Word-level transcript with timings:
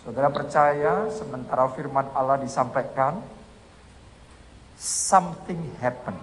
Saudara 0.00 0.32
percaya 0.32 1.12
sementara 1.12 1.68
firman 1.76 2.08
Allah 2.16 2.40
disampaikan, 2.40 3.20
something 4.80 5.60
happen. 5.76 6.16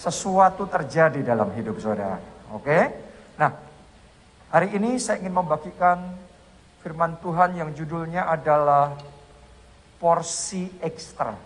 Sesuatu 0.00 0.64
terjadi 0.64 1.20
dalam 1.20 1.52
hidup 1.52 1.76
saudara. 1.76 2.16
Oke? 2.48 2.88
Nah, 3.36 3.52
hari 4.48 4.72
ini 4.72 4.96
saya 4.96 5.20
ingin 5.20 5.36
membagikan 5.36 6.16
firman 6.80 7.20
Tuhan 7.20 7.60
yang 7.60 7.70
judulnya 7.76 8.24
adalah 8.24 8.96
porsi 10.00 10.72
ekstra. 10.80 11.36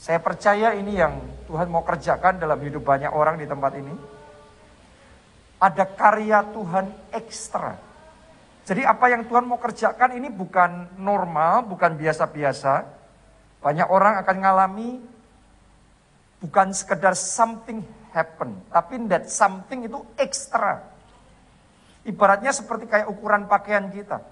Saya 0.00 0.18
percaya 0.24 0.72
ini 0.72 0.96
yang 0.96 1.20
Tuhan 1.46 1.68
mau 1.68 1.84
kerjakan 1.84 2.40
dalam 2.40 2.58
hidup 2.64 2.80
banyak 2.80 3.12
orang 3.12 3.36
di 3.36 3.44
tempat 3.44 3.76
ini. 3.76 3.94
Ada 5.62 5.84
karya 5.84 6.42
Tuhan 6.48 7.12
ekstra 7.12 7.91
jadi 8.62 8.86
apa 8.86 9.10
yang 9.10 9.26
Tuhan 9.26 9.42
mau 9.42 9.58
kerjakan 9.58 10.14
ini 10.14 10.30
bukan 10.30 10.94
normal, 10.94 11.66
bukan 11.66 11.98
biasa-biasa. 11.98 12.86
Banyak 13.58 13.90
orang 13.90 14.22
akan 14.22 14.36
ngalami 14.38 14.90
bukan 16.38 16.70
sekedar 16.70 17.18
something 17.18 17.82
happen, 18.14 18.54
tapi 18.70 19.02
that 19.10 19.26
something 19.26 19.86
itu 19.86 19.98
ekstra. 20.14 20.82
Ibaratnya 22.06 22.50
seperti 22.54 22.86
kayak 22.86 23.10
ukuran 23.10 23.46
pakaian 23.46 23.86
kita. 23.90 24.22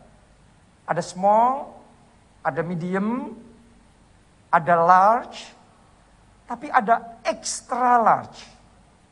Ada 0.87 1.03
small, 1.03 1.71
ada 2.43 2.63
medium, 2.67 3.35
ada 4.51 4.75
large, 4.79 5.55
tapi 6.47 6.67
ada 6.71 7.19
extra 7.23 7.99
large. 7.99 8.43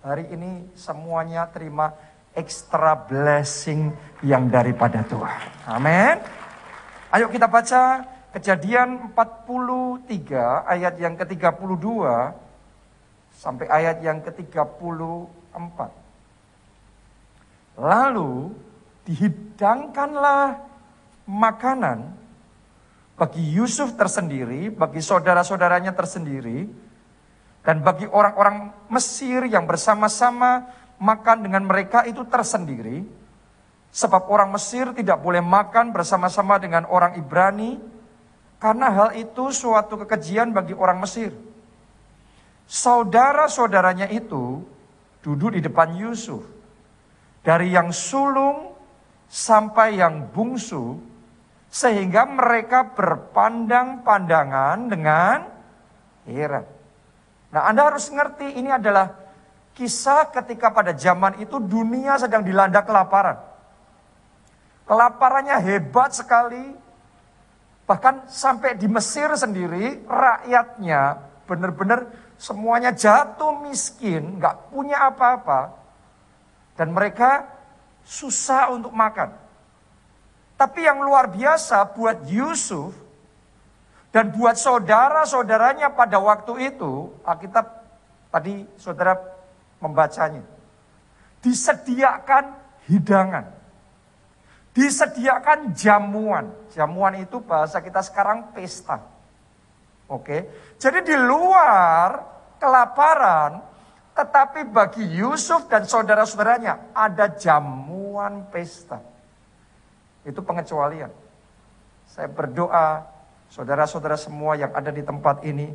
Hari 0.02 0.30
ini 0.30 0.66
semuanya 0.74 1.46
terima 1.50 1.94
extra 2.38 2.94
blessing 2.94 3.90
yang 4.22 4.46
daripada 4.46 5.02
Tuhan. 5.02 5.66
Amin. 5.66 6.22
Ayo 7.10 7.26
kita 7.26 7.50
baca 7.50 8.06
Kejadian 8.28 9.10
43 9.16 10.68
ayat 10.68 10.94
yang 11.00 11.16
ke-32 11.16 11.88
sampai 13.32 13.66
ayat 13.72 14.04
yang 14.04 14.20
ke-34. 14.20 15.78
Lalu 17.80 18.52
dihidangkanlah 19.08 20.60
makanan 21.24 22.12
bagi 23.16 23.42
Yusuf 23.48 23.96
tersendiri, 23.96 24.68
bagi 24.68 25.00
saudara-saudaranya 25.00 25.96
tersendiri, 25.96 26.68
dan 27.64 27.80
bagi 27.80 28.04
orang-orang 28.04 28.70
Mesir 28.92 29.48
yang 29.48 29.64
bersama-sama 29.64 30.68
makan 30.98 31.46
dengan 31.46 31.62
mereka 31.64 32.04
itu 32.04 32.26
tersendiri. 32.26 33.06
Sebab 33.88 34.28
orang 34.28 34.52
Mesir 34.52 34.92
tidak 34.92 35.24
boleh 35.24 35.40
makan 35.40 35.96
bersama-sama 35.96 36.60
dengan 36.60 36.84
orang 36.86 37.16
Ibrani. 37.16 37.80
Karena 38.58 38.90
hal 38.90 39.14
itu 39.16 39.54
suatu 39.54 39.96
kekejian 40.04 40.52
bagi 40.52 40.74
orang 40.74 41.00
Mesir. 41.00 41.32
Saudara-saudaranya 42.68 44.12
itu 44.12 44.60
duduk 45.24 45.56
di 45.56 45.64
depan 45.64 45.96
Yusuf. 45.96 46.44
Dari 47.40 47.72
yang 47.72 47.94
sulung 47.94 48.76
sampai 49.30 49.96
yang 49.96 50.28
bungsu. 50.28 51.00
Sehingga 51.72 52.28
mereka 52.28 52.92
berpandang-pandangan 52.92 54.88
dengan 54.88 55.44
heran. 56.28 56.64
Nah 57.48 57.62
Anda 57.64 57.88
harus 57.88 58.12
ngerti 58.12 58.60
ini 58.60 58.68
adalah 58.68 59.17
Kisah 59.78 60.26
ketika 60.34 60.74
pada 60.74 60.90
zaman 60.90 61.38
itu 61.38 61.62
dunia 61.62 62.18
sedang 62.18 62.42
dilanda 62.42 62.82
kelaparan. 62.82 63.38
Kelaparannya 64.90 65.54
hebat 65.62 66.18
sekali. 66.18 66.74
Bahkan 67.86 68.26
sampai 68.26 68.74
di 68.74 68.90
Mesir 68.90 69.30
sendiri 69.38 70.02
rakyatnya 70.02 71.22
benar-benar 71.46 72.10
semuanya 72.34 72.90
jatuh 72.90 73.54
miskin, 73.62 74.42
nggak 74.42 74.74
punya 74.74 75.14
apa-apa. 75.14 75.78
Dan 76.74 76.90
mereka 76.90 77.46
susah 78.02 78.74
untuk 78.74 78.90
makan. 78.90 79.30
Tapi 80.58 80.90
yang 80.90 80.98
luar 81.06 81.30
biasa 81.30 81.86
buat 81.94 82.26
Yusuf 82.26 82.98
dan 84.10 84.34
buat 84.34 84.58
saudara-saudaranya 84.58 85.94
pada 85.94 86.18
waktu 86.18 86.74
itu, 86.74 87.14
Alkitab 87.22 87.86
tadi 88.34 88.66
saudara 88.74 89.37
membacanya. 89.78 90.42
Disediakan 91.42 92.54
hidangan. 92.90 93.46
Disediakan 94.74 95.74
jamuan. 95.74 96.54
Jamuan 96.70 97.18
itu 97.18 97.42
bahasa 97.42 97.82
kita 97.82 98.02
sekarang 98.02 98.54
pesta. 98.54 99.02
Oke. 100.08 100.46
Jadi 100.78 101.04
di 101.04 101.16
luar 101.18 102.22
kelaparan, 102.58 103.62
tetapi 104.14 104.66
bagi 104.70 105.04
Yusuf 105.18 105.70
dan 105.70 105.86
saudara-saudaranya 105.86 106.94
ada 106.94 107.30
jamuan 107.38 108.46
pesta. 108.50 108.98
Itu 110.26 110.42
pengecualian. 110.42 111.10
Saya 112.08 112.26
berdoa 112.26 113.06
saudara-saudara 113.52 114.16
semua 114.18 114.58
yang 114.58 114.72
ada 114.74 114.90
di 114.90 115.04
tempat 115.04 115.44
ini 115.44 115.70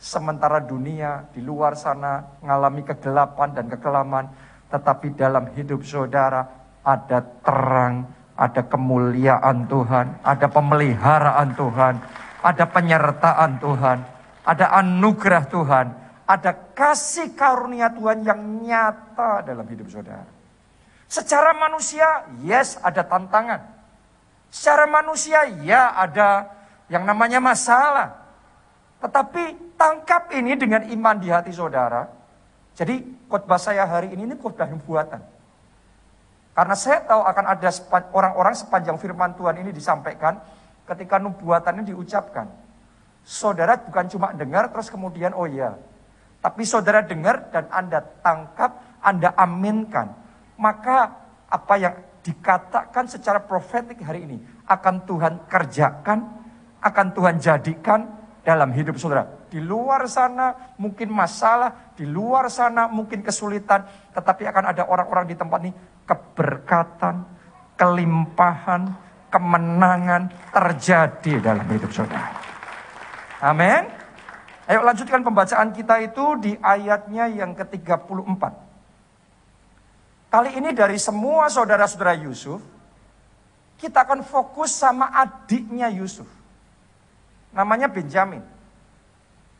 Sementara 0.00 0.64
dunia 0.64 1.28
di 1.28 1.44
luar 1.44 1.76
sana 1.76 2.40
mengalami 2.40 2.80
kegelapan 2.88 3.52
dan 3.52 3.68
kekelaman, 3.68 4.32
tetapi 4.72 5.12
dalam 5.12 5.52
hidup 5.52 5.84
saudara 5.84 6.40
ada 6.80 7.20
terang, 7.44 8.08
ada 8.32 8.64
kemuliaan 8.64 9.68
Tuhan, 9.68 10.24
ada 10.24 10.46
pemeliharaan 10.48 11.52
Tuhan, 11.52 11.94
ada 12.40 12.64
penyertaan 12.64 13.60
Tuhan, 13.60 13.98
ada 14.48 14.66
anugerah 14.80 15.44
Tuhan, 15.52 15.86
ada 16.24 16.50
kasih 16.72 17.36
karunia 17.36 17.92
Tuhan 17.92 18.24
yang 18.24 18.40
nyata 18.64 19.44
dalam 19.44 19.68
hidup 19.68 19.92
saudara. 19.92 20.24
Secara 21.10 21.52
manusia, 21.52 22.24
yes 22.40 22.80
ada 22.80 23.04
tantangan. 23.04 23.60
Secara 24.48 24.88
manusia, 24.88 25.44
ya 25.60 25.92
ada 25.92 26.48
yang 26.88 27.04
namanya 27.04 27.36
masalah. 27.36 28.19
Tetapi 29.00 29.74
tangkap 29.80 30.28
ini 30.36 30.52
dengan 30.60 30.84
iman 30.84 31.16
di 31.16 31.32
hati 31.32 31.50
saudara. 31.56 32.04
Jadi 32.76 33.00
khotbah 33.26 33.56
saya 33.56 33.88
hari 33.88 34.12
ini 34.12 34.28
ini 34.28 34.34
khotbah 34.36 34.68
buatan. 34.84 35.20
Karena 36.52 36.76
saya 36.76 37.00
tahu 37.08 37.24
akan 37.24 37.44
ada 37.56 37.70
orang-orang 38.12 38.52
sepanjang 38.52 39.00
firman 39.00 39.32
Tuhan 39.32 39.56
ini 39.64 39.72
disampaikan 39.72 40.36
ketika 40.84 41.16
nubuatan 41.16 41.80
ini 41.80 41.96
diucapkan. 41.96 42.52
Saudara 43.24 43.80
bukan 43.80 44.04
cuma 44.12 44.36
dengar 44.36 44.68
terus 44.68 44.92
kemudian 44.92 45.32
oh 45.32 45.48
iya. 45.48 45.76
Tapi 46.40 46.64
saudara 46.64 47.04
dengar 47.04 47.48
dan 47.52 47.68
Anda 47.72 48.04
tangkap, 48.20 48.80
Anda 49.00 49.32
aminkan. 49.36 50.12
Maka 50.60 51.08
apa 51.48 51.74
yang 51.80 51.96
dikatakan 52.20 53.08
secara 53.08 53.40
profetik 53.40 54.04
hari 54.04 54.28
ini 54.28 54.36
akan 54.68 55.08
Tuhan 55.08 55.48
kerjakan, 55.48 56.18
akan 56.84 57.06
Tuhan 57.16 57.36
jadikan 57.40 58.19
dalam 58.40 58.72
hidup 58.72 58.96
saudara. 58.96 59.28
Di 59.52 59.60
luar 59.60 60.08
sana 60.08 60.74
mungkin 60.80 61.12
masalah, 61.12 61.92
di 61.96 62.08
luar 62.08 62.48
sana 62.48 62.88
mungkin 62.88 63.20
kesulitan, 63.20 63.84
tetapi 64.16 64.48
akan 64.48 64.64
ada 64.72 64.88
orang-orang 64.88 65.28
di 65.28 65.36
tempat 65.36 65.58
ini 65.64 65.72
keberkatan, 66.08 67.24
kelimpahan, 67.76 68.82
kemenangan 69.28 70.32
terjadi 70.50 71.52
dalam 71.52 71.66
hidup 71.68 71.92
saudara. 71.92 72.32
Amin. 73.44 73.88
Ayo 74.70 74.86
lanjutkan 74.86 75.26
pembacaan 75.26 75.74
kita 75.74 75.98
itu 76.00 76.24
di 76.38 76.52
ayatnya 76.60 77.26
yang 77.26 77.52
ke-34. 77.58 78.42
Kali 80.30 80.50
ini 80.54 80.70
dari 80.70 80.94
semua 80.94 81.50
saudara-saudara 81.50 82.14
Yusuf, 82.22 82.62
kita 83.82 84.06
akan 84.06 84.22
fokus 84.22 84.70
sama 84.70 85.10
adiknya 85.10 85.90
Yusuf 85.90 86.39
namanya 87.50 87.90
Benjamin. 87.90 88.42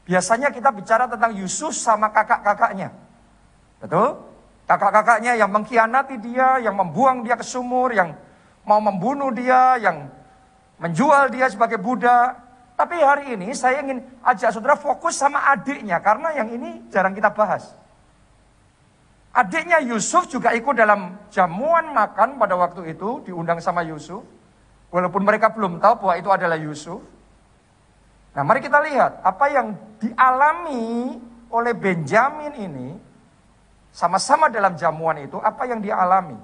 Biasanya 0.07 0.51
kita 0.51 0.75
bicara 0.75 1.07
tentang 1.07 1.37
Yusuf 1.39 1.71
sama 1.77 2.11
kakak-kakaknya. 2.11 2.91
Betul? 3.79 4.19
Kakak-kakaknya 4.67 5.39
yang 5.39 5.51
mengkhianati 5.51 6.19
dia, 6.19 6.63
yang 6.63 6.75
membuang 6.79 7.27
dia 7.27 7.35
ke 7.39 7.47
sumur, 7.47 7.91
yang 7.95 8.15
mau 8.67 8.79
membunuh 8.79 9.31
dia, 9.35 9.79
yang 9.79 10.11
menjual 10.79 11.31
dia 11.31 11.51
sebagai 11.51 11.79
budak. 11.79 12.39
Tapi 12.79 12.97
hari 12.97 13.37
ini 13.37 13.53
saya 13.53 13.85
ingin 13.85 14.01
ajak 14.25 14.57
saudara 14.57 14.75
fokus 14.79 15.19
sama 15.19 15.53
adiknya, 15.53 16.01
karena 16.01 16.33
yang 16.33 16.49
ini 16.49 16.89
jarang 16.89 17.13
kita 17.13 17.31
bahas. 17.31 17.77
Adiknya 19.31 19.79
Yusuf 19.79 20.27
juga 20.27 20.51
ikut 20.59 20.75
dalam 20.75 21.15
jamuan 21.31 21.95
makan 21.95 22.35
pada 22.35 22.59
waktu 22.59 22.99
itu, 22.99 23.23
diundang 23.23 23.63
sama 23.63 23.87
Yusuf. 23.87 24.27
Walaupun 24.91 25.23
mereka 25.23 25.55
belum 25.55 25.79
tahu 25.79 26.03
bahwa 26.03 26.15
itu 26.19 26.31
adalah 26.35 26.59
Yusuf. 26.59 26.99
Nah 28.31 28.43
mari 28.47 28.63
kita 28.63 28.79
lihat 28.79 29.27
apa 29.27 29.47
yang 29.51 29.75
dialami 29.99 31.19
oleh 31.51 31.75
Benjamin 31.75 32.53
ini 32.55 32.89
sama-sama 33.91 34.47
dalam 34.47 34.79
jamuan 34.79 35.19
itu 35.19 35.37
apa 35.43 35.67
yang 35.67 35.83
dialami. 35.83 36.39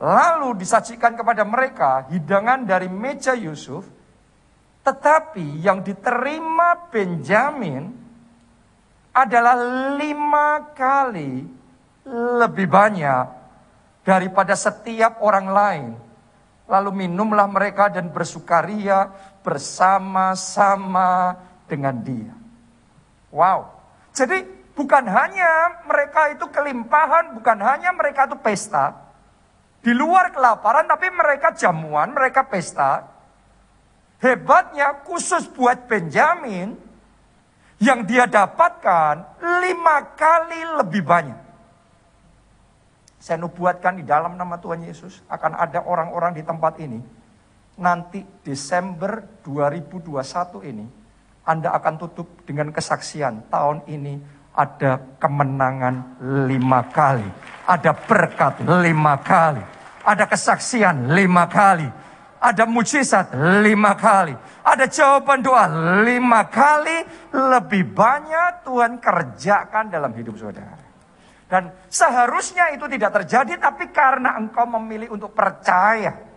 Lalu 0.00 0.56
disajikan 0.60 1.12
kepada 1.12 1.44
mereka 1.44 2.08
hidangan 2.08 2.64
dari 2.64 2.88
meja 2.88 3.36
Yusuf, 3.36 3.84
tetapi 4.80 5.60
yang 5.60 5.84
diterima 5.84 6.88
Benjamin 6.88 7.92
adalah 9.12 9.60
lima 10.00 10.72
kali 10.72 11.44
lebih 12.40 12.68
banyak 12.68 13.24
daripada 14.04 14.56
setiap 14.56 15.20
orang 15.20 15.48
lain. 15.52 15.88
Lalu 16.70 17.04
minumlah 17.04 17.50
mereka 17.50 17.90
dan 17.90 18.08
bersukaria 18.14 19.10
bersama-sama 19.44 21.36
dengan 21.68 21.96
dia. 22.02 22.34
Wow. 23.30 23.70
Jadi 24.10 24.42
bukan 24.74 25.04
hanya 25.06 25.82
mereka 25.86 26.34
itu 26.34 26.46
kelimpahan, 26.50 27.38
bukan 27.38 27.58
hanya 27.62 27.94
mereka 27.94 28.26
itu 28.26 28.36
pesta. 28.40 28.96
Di 29.80 29.96
luar 29.96 30.28
kelaparan 30.34 30.84
tapi 30.84 31.08
mereka 31.08 31.56
jamuan, 31.56 32.12
mereka 32.12 32.44
pesta. 32.44 33.08
Hebatnya 34.20 35.00
khusus 35.08 35.48
buat 35.48 35.88
Benjamin 35.88 36.76
yang 37.80 38.04
dia 38.04 38.28
dapatkan 38.28 39.40
lima 39.40 39.96
kali 40.12 40.60
lebih 40.84 41.00
banyak. 41.00 41.40
Saya 43.20 43.40
nubuatkan 43.40 44.00
di 44.00 44.04
dalam 44.04 44.36
nama 44.36 44.60
Tuhan 44.60 44.84
Yesus 44.84 45.24
akan 45.28 45.56
ada 45.56 45.84
orang-orang 45.84 46.36
di 46.36 46.44
tempat 46.44 46.76
ini. 46.80 47.00
Nanti 47.80 48.20
Desember 48.44 49.40
2021 49.40 50.68
ini 50.68 50.84
Anda 51.48 51.72
akan 51.72 51.94
tutup 51.96 52.44
dengan 52.44 52.68
kesaksian 52.70 53.48
tahun 53.48 53.88
ini 53.88 54.20
ada 54.52 55.00
kemenangan 55.16 56.20
lima 56.44 56.84
kali. 56.92 57.24
Ada 57.64 57.96
berkat 57.96 58.60
lima 58.62 59.16
kali. 59.24 59.64
Ada 60.04 60.28
kesaksian 60.28 61.08
lima 61.16 61.48
kali 61.48 61.88
ada 62.40 62.64
mujizat 62.64 63.36
lima 63.60 63.92
kali. 63.92 64.32
Ada 64.64 64.88
jawaban 64.88 65.44
doa 65.44 65.68
lima 66.00 66.48
kali. 66.48 67.04
Lebih 67.36 67.92
banyak 67.92 68.64
Tuhan 68.64 68.96
kerjakan 68.96 69.92
dalam 69.92 70.10
hidup 70.16 70.40
saudara. 70.40 70.80
Dan 71.46 71.68
seharusnya 71.92 72.72
itu 72.72 72.88
tidak 72.88 73.22
terjadi. 73.22 73.60
Tapi 73.60 73.92
karena 73.92 74.40
engkau 74.40 74.64
memilih 74.64 75.12
untuk 75.12 75.36
percaya. 75.36 76.29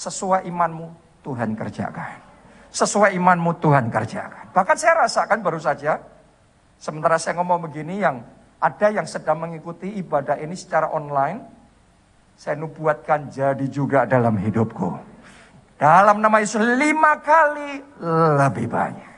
Sesuai 0.00 0.48
imanmu 0.48 0.88
Tuhan 1.20 1.52
kerjakan. 1.52 2.16
Sesuai 2.72 3.12
imanmu 3.20 3.60
Tuhan 3.60 3.92
kerjakan. 3.92 4.56
Bahkan 4.56 4.76
saya 4.80 5.04
rasakan 5.04 5.44
baru 5.44 5.60
saja. 5.60 6.00
Sementara 6.80 7.20
saya 7.20 7.36
ngomong 7.36 7.68
begini 7.68 8.00
yang 8.00 8.24
ada 8.56 8.88
yang 8.88 9.04
sedang 9.04 9.44
mengikuti 9.44 9.92
ibadah 10.00 10.40
ini 10.40 10.56
secara 10.56 10.88
online 10.88 11.44
saya 12.40 12.56
nubuatkan 12.56 13.28
jadi 13.28 13.66
juga 13.68 14.08
dalam 14.08 14.40
hidupku. 14.40 14.96
Dalam 15.76 16.24
nama 16.24 16.40
Yesus 16.40 16.60
lima 16.60 17.20
kali 17.20 17.84
lebih 18.40 18.72
banyak. 18.72 19.12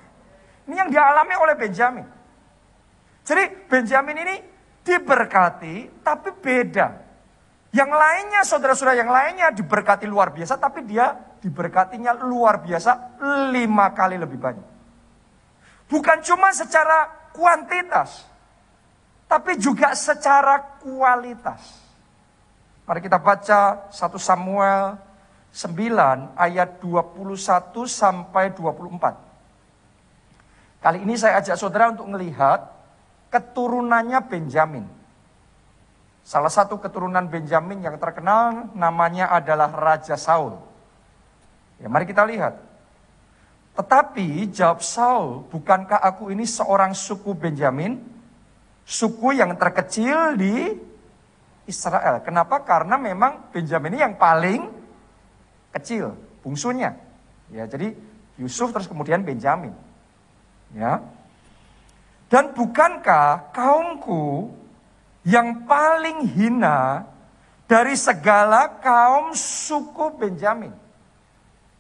Ini 0.67 0.75
yang 0.75 0.91
dialami 0.91 1.35
oleh 1.39 1.55
Benjamin. 1.55 2.07
Jadi 3.23 3.71
Benjamin 3.71 4.17
ini 4.27 4.37
diberkati 4.83 6.03
tapi 6.03 6.35
beda. 6.35 7.02
Yang 7.73 7.89
lainnya 7.89 8.45
saudara-saudara 8.45 9.01
yang 9.01 9.09
lainnya 9.09 9.49
diberkati 9.49 10.05
luar 10.05 10.29
biasa 10.29 10.61
tapi 10.61 10.85
dia 10.85 11.17
diberkatinya 11.41 12.13
luar 12.21 12.61
biasa 12.61 13.17
lima 13.49 13.89
kali 13.97 14.21
lebih 14.21 14.37
banyak. 14.37 14.69
Bukan 15.89 16.21
cuma 16.21 16.53
secara 16.53 17.09
kuantitas 17.33 18.29
tapi 19.25 19.57
juga 19.57 19.97
secara 19.97 20.77
kualitas. 20.85 21.81
Mari 22.85 23.01
kita 23.01 23.17
baca 23.17 23.89
1 23.89 23.97
Samuel 24.21 25.01
9 25.49 26.37
ayat 26.37 26.77
21 26.85 27.89
sampai 27.89 28.53
24. 28.53 30.85
Kali 30.85 31.01
ini 31.01 31.17
saya 31.17 31.41
ajak 31.41 31.57
saudara 31.57 31.89
untuk 31.89 32.13
melihat 32.13 32.69
keturunannya 33.33 34.21
Benjamin. 34.29 34.85
Salah 36.23 36.51
satu 36.51 36.79
keturunan 36.79 37.27
Benjamin 37.27 37.83
yang 37.83 37.99
terkenal 37.99 38.71
namanya 38.79 39.31
adalah 39.35 39.75
Raja 39.75 40.15
Saul. 40.15 40.55
Ya, 41.83 41.91
mari 41.91 42.07
kita 42.07 42.23
lihat. 42.23 42.63
Tetapi 43.75 44.47
jawab 44.55 44.85
Saul, 44.87 45.43
bukankah 45.51 45.99
aku 45.99 46.31
ini 46.31 46.47
seorang 46.47 46.95
suku 46.95 47.35
Benjamin? 47.35 47.99
Suku 48.87 49.35
yang 49.35 49.59
terkecil 49.59 50.39
di 50.39 50.79
Israel. 51.67 52.23
Kenapa? 52.23 52.63
Karena 52.63 52.95
memang 52.95 53.51
Benjamin 53.51 53.99
ini 53.99 54.01
yang 54.03 54.15
paling 54.15 54.71
kecil, 55.75 56.15
bungsunya. 56.47 56.95
Ya, 57.51 57.67
jadi 57.67 57.99
Yusuf 58.39 58.71
terus 58.71 58.87
kemudian 58.87 59.27
Benjamin. 59.27 59.75
Ya. 60.77 61.03
Dan 62.31 62.55
bukankah 62.57 63.53
kaumku 63.53 64.49
yang 65.23 65.67
paling 65.67 66.27
hina 66.35 67.07
dari 67.71 67.95
segala 67.95 68.69
kaum 68.83 69.35
suku 69.35 70.19
Benjamin? 70.19 70.75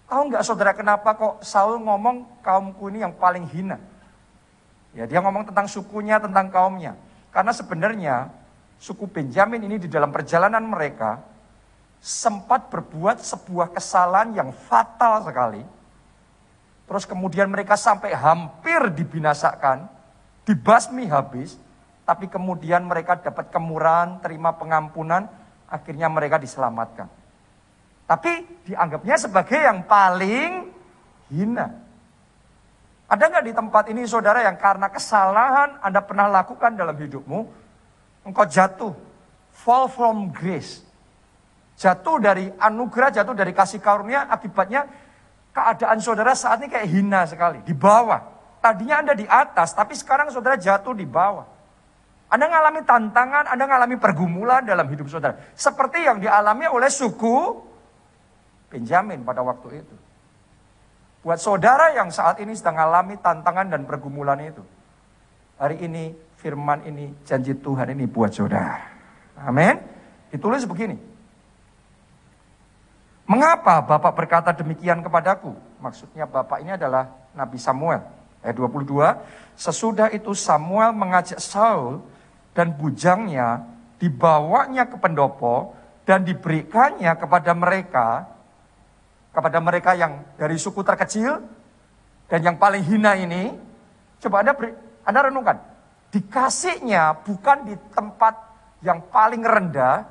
Tahu 0.06 0.28
nggak 0.28 0.44
saudara 0.44 0.72
kenapa 0.76 1.16
kok 1.16 1.40
Saul 1.42 1.80
ngomong 1.80 2.44
kaumku 2.44 2.92
ini 2.92 3.02
yang 3.02 3.14
paling 3.16 3.48
hina? 3.48 3.80
Ya 4.92 5.08
dia 5.08 5.24
ngomong 5.24 5.48
tentang 5.48 5.66
sukunya, 5.66 6.20
tentang 6.20 6.52
kaumnya. 6.52 6.94
Karena 7.32 7.50
sebenarnya 7.56 8.28
suku 8.76 9.08
Benjamin 9.08 9.64
ini 9.64 9.76
di 9.80 9.88
dalam 9.88 10.12
perjalanan 10.12 10.62
mereka 10.68 11.24
sempat 12.02 12.68
berbuat 12.68 13.24
sebuah 13.24 13.72
kesalahan 13.72 14.36
yang 14.36 14.50
fatal 14.52 15.24
sekali. 15.24 15.64
Terus 16.84 17.08
kemudian 17.08 17.48
mereka 17.48 17.78
sampai 17.78 18.12
hampir 18.12 18.92
dibinasakan, 18.92 19.88
dibasmi 20.44 21.08
habis, 21.08 21.56
tapi 22.02 22.26
kemudian 22.26 22.82
mereka 22.82 23.18
dapat 23.18 23.54
kemurahan, 23.54 24.18
terima 24.18 24.54
pengampunan, 24.58 25.30
akhirnya 25.70 26.10
mereka 26.10 26.36
diselamatkan. 26.36 27.06
Tapi 28.10 28.64
dianggapnya 28.66 29.16
sebagai 29.16 29.56
yang 29.56 29.86
paling 29.86 30.68
hina. 31.30 31.70
Ada 33.06 33.24
nggak 33.28 33.44
di 33.46 33.52
tempat 33.54 33.84
ini 33.92 34.02
saudara 34.08 34.42
yang 34.42 34.58
karena 34.58 34.88
kesalahan 34.90 35.78
Anda 35.84 36.00
pernah 36.02 36.26
lakukan 36.26 36.74
dalam 36.74 36.96
hidupmu, 36.96 37.40
engkau 38.26 38.46
jatuh. 38.48 38.92
Fall 39.52 39.86
from 39.92 40.32
grace. 40.32 40.80
Jatuh 41.76 42.16
dari 42.18 42.48
anugerah, 42.56 43.12
jatuh 43.12 43.36
dari 43.36 43.52
kasih 43.52 43.84
karunia, 43.84 44.24
akibatnya 44.32 44.88
keadaan 45.52 46.00
saudara 46.00 46.32
saat 46.32 46.64
ini 46.64 46.72
kayak 46.72 46.88
hina 46.88 47.28
sekali, 47.28 47.60
di 47.68 47.76
bawah. 47.76 48.32
Tadinya 48.64 49.04
Anda 49.04 49.12
di 49.12 49.28
atas, 49.28 49.76
tapi 49.76 49.92
sekarang 49.92 50.32
saudara 50.32 50.56
jatuh 50.56 50.96
di 50.96 51.04
bawah. 51.04 51.51
Anda 52.32 52.48
mengalami 52.48 52.80
tantangan, 52.88 53.44
Anda 53.44 53.64
mengalami 53.68 53.96
pergumulan 54.00 54.64
dalam 54.64 54.88
hidup 54.88 55.04
saudara. 55.12 55.36
Seperti 55.52 56.08
yang 56.08 56.16
dialami 56.16 56.64
oleh 56.64 56.88
suku 56.88 57.60
Benjamin 58.72 59.20
pada 59.20 59.44
waktu 59.44 59.84
itu. 59.84 59.96
Buat 61.20 61.44
saudara 61.44 61.92
yang 61.92 62.08
saat 62.08 62.40
ini 62.40 62.56
sedang 62.56 62.80
mengalami 62.80 63.20
tantangan 63.20 63.68
dan 63.68 63.84
pergumulan 63.84 64.40
itu. 64.40 64.64
Hari 65.60 65.84
ini 65.84 66.16
firman 66.40 66.88
ini, 66.88 67.12
janji 67.28 67.52
Tuhan 67.52 67.92
ini 67.92 68.08
buat 68.08 68.32
saudara. 68.32 68.80
Amin. 69.36 69.76
Ditulis 70.32 70.64
begini. 70.64 70.96
Mengapa 73.28 73.84
Bapak 73.84 74.16
berkata 74.16 74.56
demikian 74.56 75.04
kepadaku? 75.04 75.52
Maksudnya 75.84 76.24
Bapak 76.24 76.64
ini 76.64 76.80
adalah 76.80 77.12
Nabi 77.36 77.60
Samuel. 77.60 78.00
Ayat 78.42 78.56
22, 78.58 78.98
sesudah 79.54 80.08
itu 80.10 80.34
Samuel 80.34 80.90
mengajak 80.96 81.38
Saul 81.38 82.02
dan 82.52 82.76
bujangnya 82.76 83.64
dibawanya 83.96 84.88
ke 84.88 84.96
pendopo 85.00 85.72
dan 86.04 86.26
diberikannya 86.26 87.12
kepada 87.16 87.52
mereka 87.56 88.08
kepada 89.32 89.58
mereka 89.64 89.96
yang 89.96 90.20
dari 90.36 90.60
suku 90.60 90.84
terkecil 90.84 91.40
dan 92.28 92.40
yang 92.44 92.56
paling 92.60 92.84
hina 92.84 93.16
ini 93.16 93.56
coba 94.20 94.44
Anda 94.44 94.52
beri, 94.52 94.72
Anda 95.08 95.20
renungkan 95.32 95.72
dikasihnya 96.12 97.24
bukan 97.24 97.72
di 97.72 97.74
tempat 97.96 98.34
yang 98.84 99.00
paling 99.08 99.40
rendah, 99.40 100.04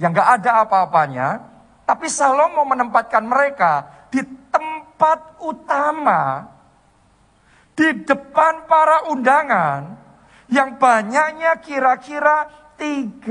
yang 0.00 0.16
gak 0.16 0.40
ada 0.40 0.64
apa-apanya, 0.64 1.28
tapi 1.84 2.08
Salomo 2.08 2.64
menempatkan 2.64 3.22
mereka 3.22 3.84
di 4.08 4.24
tempat 4.48 5.36
utama, 5.44 6.48
di 7.76 7.88
depan 8.06 8.64
para 8.64 9.12
undangan, 9.12 9.98
yang 10.48 10.80
banyaknya 10.80 11.60
kira-kira 11.60 12.48
30 12.80 13.28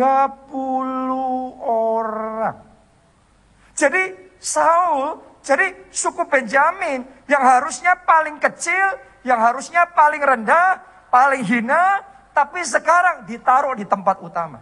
orang. 1.65 2.57
Jadi 3.77 4.03
Saul, 4.37 5.17
jadi 5.41 5.89
suku 5.89 6.25
Benjamin 6.29 7.05
yang 7.25 7.41
harusnya 7.41 7.97
paling 8.05 8.37
kecil, 8.37 9.01
yang 9.25 9.41
harusnya 9.41 9.89
paling 9.93 10.21
rendah, 10.21 10.81
paling 11.09 11.41
hina, 11.41 12.03
tapi 12.35 12.61
sekarang 12.61 13.25
ditaruh 13.25 13.73
di 13.73 13.85
tempat 13.87 14.21
utama. 14.21 14.61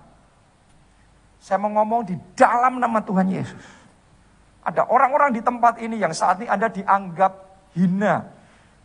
Saya 1.43 1.59
mau 1.59 1.69
ngomong 1.75 2.07
di 2.07 2.15
dalam 2.33 2.79
nama 2.79 3.03
Tuhan 3.03 3.27
Yesus. 3.29 3.65
Ada 4.65 4.89
orang-orang 4.89 5.35
di 5.35 5.45
tempat 5.45 5.77
ini 5.77 6.01
yang 6.01 6.09
saat 6.09 6.41
ini 6.41 6.49
Anda 6.49 6.73
dianggap 6.73 7.33
hina, 7.77 8.25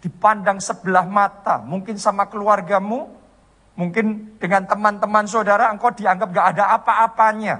dipandang 0.04 0.60
sebelah 0.60 1.08
mata, 1.08 1.62
mungkin 1.64 1.96
sama 1.96 2.28
keluargamu, 2.28 3.19
mungkin 3.74 4.36
dengan 4.38 4.66
teman-teman 4.66 5.26
saudara, 5.26 5.70
engkau 5.70 5.90
dianggap 5.94 6.28
gak 6.30 6.48
ada 6.56 6.64
apa-apanya. 6.78 7.56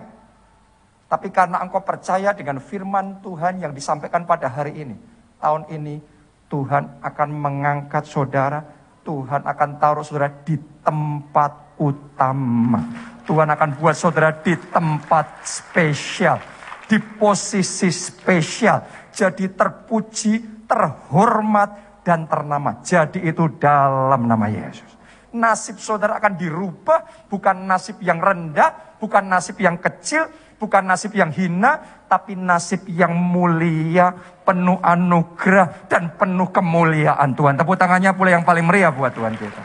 Tapi 1.10 1.28
karena 1.34 1.58
engkau 1.58 1.82
percaya 1.82 2.30
dengan 2.30 2.62
firman 2.62 3.18
Tuhan 3.18 3.58
yang 3.58 3.74
disampaikan 3.74 4.22
pada 4.22 4.46
hari 4.46 4.78
ini, 4.78 4.94
tahun 5.42 5.66
ini 5.74 5.98
Tuhan 6.46 7.02
akan 7.02 7.28
mengangkat 7.34 8.06
saudara, 8.06 8.62
Tuhan 9.02 9.42
akan 9.42 9.68
taruh 9.82 10.06
saudara 10.06 10.30
di 10.46 10.54
tempat 10.86 11.78
utama. 11.82 12.78
Tuhan 13.26 13.48
akan 13.50 13.68
buat 13.78 13.94
saudara 13.98 14.30
di 14.38 14.54
tempat 14.58 15.42
spesial, 15.42 16.38
di 16.86 16.98
posisi 16.98 17.90
spesial. 17.90 19.10
Jadi 19.10 19.50
terpuji, 19.50 20.66
terhormat, 20.66 22.02
dan 22.04 22.26
ternama. 22.26 22.80
Jadi 22.80 23.22
itu 23.22 23.46
dalam 23.60 24.24
nama 24.26 24.46
Yesus. 24.48 24.99
Nasib 25.30 25.78
saudara 25.78 26.18
akan 26.18 26.34
dirubah, 26.34 27.30
bukan 27.30 27.66
nasib 27.66 28.02
yang 28.02 28.18
rendah, 28.18 28.98
bukan 28.98 29.30
nasib 29.30 29.62
yang 29.62 29.78
kecil, 29.78 30.26
bukan 30.58 30.84
nasib 30.84 31.14
yang 31.14 31.30
hina, 31.32 32.04
tapi 32.10 32.34
nasib 32.34 32.84
yang 32.90 33.16
mulia, 33.16 34.12
penuh 34.44 34.76
anugerah, 34.82 35.88
dan 35.88 36.18
penuh 36.18 36.50
kemuliaan 36.50 37.32
Tuhan. 37.32 37.56
Tepuk 37.56 37.78
tangannya 37.78 38.10
pula 38.12 38.34
yang 38.34 38.44
paling 38.44 38.66
meriah 38.66 38.90
buat 38.90 39.14
Tuhan 39.14 39.38
kita. 39.38 39.62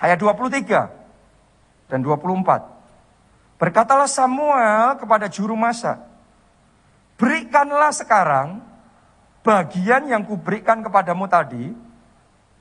Ayat 0.00 0.18
23 0.18 1.92
dan 1.92 2.00
24. 2.02 3.60
Berkatalah 3.60 4.10
Samuel 4.10 4.98
kepada 4.98 5.30
juru 5.30 5.54
masak, 5.54 5.96
berikanlah 7.14 7.94
sekarang 7.94 8.60
bagian 9.46 10.10
yang 10.10 10.26
kuberikan 10.26 10.82
kepadamu 10.82 11.30
tadi, 11.30 11.70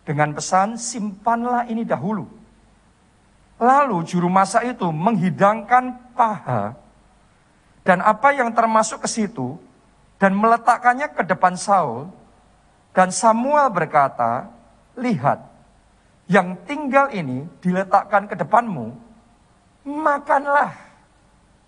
dengan 0.04 0.36
pesan 0.36 0.76
simpanlah 0.76 1.68
ini 1.68 1.88
dahulu. 1.88 2.28
Lalu 3.60 4.04
juru 4.04 4.28
masak 4.28 4.76
itu 4.76 4.88
menghidangkan 4.92 6.16
paha 6.16 6.76
dan 7.84 8.04
apa 8.04 8.36
yang 8.36 8.52
termasuk 8.52 9.04
ke 9.04 9.10
situ 9.12 9.56
dan 10.20 10.36
meletakkannya 10.36 11.12
ke 11.12 11.24
depan 11.28 11.56
Saul. 11.60 12.12
Dan 12.94 13.10
Samuel 13.10 13.74
berkata, 13.74 14.54
lihat, 14.94 15.42
yang 16.30 16.56
tinggal 16.64 17.10
ini 17.10 17.44
diletakkan 17.58 18.30
ke 18.30 18.38
depanmu 18.38 18.94
makanlah. 19.84 20.72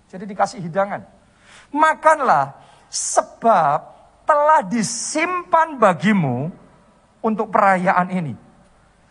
Jadi 0.08 0.24
dikasih 0.30 0.64
hidangan. 0.64 1.04
Makanlah 1.74 2.56
sebab 2.88 3.84
telah 4.24 4.64
disimpan 4.64 5.76
bagimu 5.76 6.54
untuk 7.26 7.50
perayaan 7.50 8.14
ini. 8.14 8.38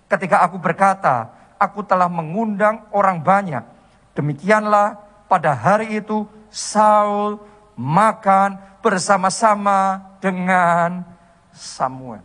Ketika 0.07 0.47
aku 0.47 0.63
berkata, 0.63 1.35
aku 1.59 1.83
telah 1.83 2.07
mengundang 2.07 2.87
orang 2.95 3.19
banyak. 3.19 3.67
Demikianlah 4.15 5.03
pada 5.27 5.51
hari 5.51 5.99
itu 5.99 6.23
Saul 6.47 7.43
makan 7.75 8.55
bersama-sama 8.79 9.99
dengan 10.23 11.03
Samuel. 11.51 12.23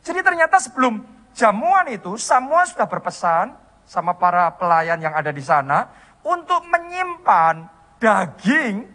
Jadi 0.00 0.24
ternyata 0.24 0.56
sebelum 0.56 1.04
jamuan 1.36 1.92
itu 1.92 2.16
Samuel 2.16 2.64
sudah 2.64 2.88
berpesan 2.88 3.52
sama 3.84 4.16
para 4.16 4.48
pelayan 4.56 4.96
yang 4.96 5.12
ada 5.12 5.28
di 5.28 5.44
sana 5.44 5.92
untuk 6.24 6.64
menyimpan 6.64 7.68
daging 8.00 8.88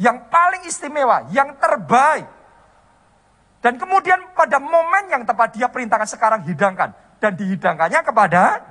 yang 0.00 0.30
paling 0.30 0.64
istimewa, 0.64 1.28
yang 1.34 1.52
terbaik. 1.60 2.37
Dan 3.58 3.74
kemudian 3.74 4.34
pada 4.38 4.62
momen 4.62 5.10
yang 5.10 5.22
tepat 5.26 5.54
dia 5.58 5.66
perintahkan 5.66 6.06
sekarang 6.06 6.40
hidangkan. 6.46 6.94
Dan 7.18 7.34
dihidangkannya 7.34 8.00
kepada 8.06 8.62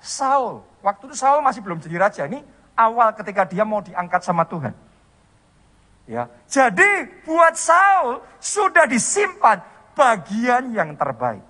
Saul. 0.00 0.64
Waktu 0.80 1.12
itu 1.12 1.16
Saul 1.18 1.44
masih 1.44 1.60
belum 1.60 1.82
jadi 1.82 1.96
raja. 2.00 2.22
Ini 2.24 2.40
awal 2.78 3.12
ketika 3.18 3.44
dia 3.44 3.66
mau 3.66 3.84
diangkat 3.84 4.24
sama 4.24 4.46
Tuhan. 4.48 4.72
Ya, 6.08 6.24
jadi 6.48 7.20
buat 7.28 7.52
Saul 7.52 8.24
sudah 8.40 8.88
disimpan 8.88 9.60
bagian 9.92 10.72
yang 10.72 10.96
terbaik. 10.96 11.44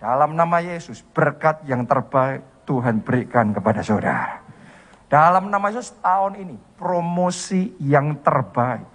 Dalam 0.00 0.32
nama 0.32 0.64
Yesus, 0.64 1.04
berkat 1.12 1.60
yang 1.68 1.84
terbaik 1.84 2.40
Tuhan 2.64 3.04
berikan 3.04 3.52
kepada 3.52 3.84
saudara. 3.84 4.40
Dalam 5.12 5.52
nama 5.52 5.68
Yesus 5.68 5.92
tahun 6.00 6.48
ini 6.48 6.56
promosi 6.80 7.76
yang 7.76 8.16
terbaik, 8.24 8.88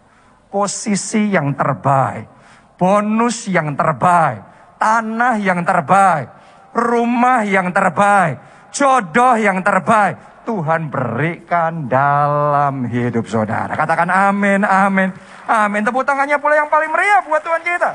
posisi 0.52 1.32
yang 1.32 1.56
terbaik, 1.56 2.28
bonus 2.76 3.48
yang 3.48 3.72
terbaik, 3.74 4.44
tanah 4.76 5.40
yang 5.40 5.64
terbaik, 5.64 6.28
rumah 6.76 7.48
yang 7.48 7.72
terbaik, 7.72 8.38
jodoh 8.76 9.40
yang 9.40 9.64
terbaik. 9.64 10.30
Tuhan 10.42 10.90
berikan 10.90 11.86
dalam 11.86 12.90
hidup 12.90 13.30
saudara. 13.30 13.78
Katakan 13.78 14.10
amin, 14.10 14.66
amin, 14.66 15.14
amin. 15.46 15.82
Tepuk 15.86 16.02
tangannya 16.02 16.42
pula 16.42 16.58
yang 16.58 16.66
paling 16.66 16.90
meriah 16.90 17.22
buat 17.24 17.46
Tuhan 17.46 17.62
kita. 17.62 17.92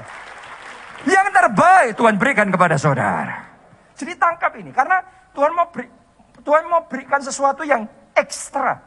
Yang 1.11 1.29
terbaik 1.35 1.91
Tuhan 1.99 2.15
berikan 2.17 2.47
kepada 2.49 2.79
saudara. 2.79 3.51
Jadi 3.99 4.15
tangkap 4.15 4.55
ini, 4.63 4.71
karena 4.71 5.03
Tuhan 5.35 5.51
mau 5.59 5.67
beri, 5.75 5.91
Tuhan 6.47 6.71
mau 6.71 6.87
berikan 6.87 7.19
sesuatu 7.19 7.67
yang 7.67 7.83
ekstra. 8.15 8.79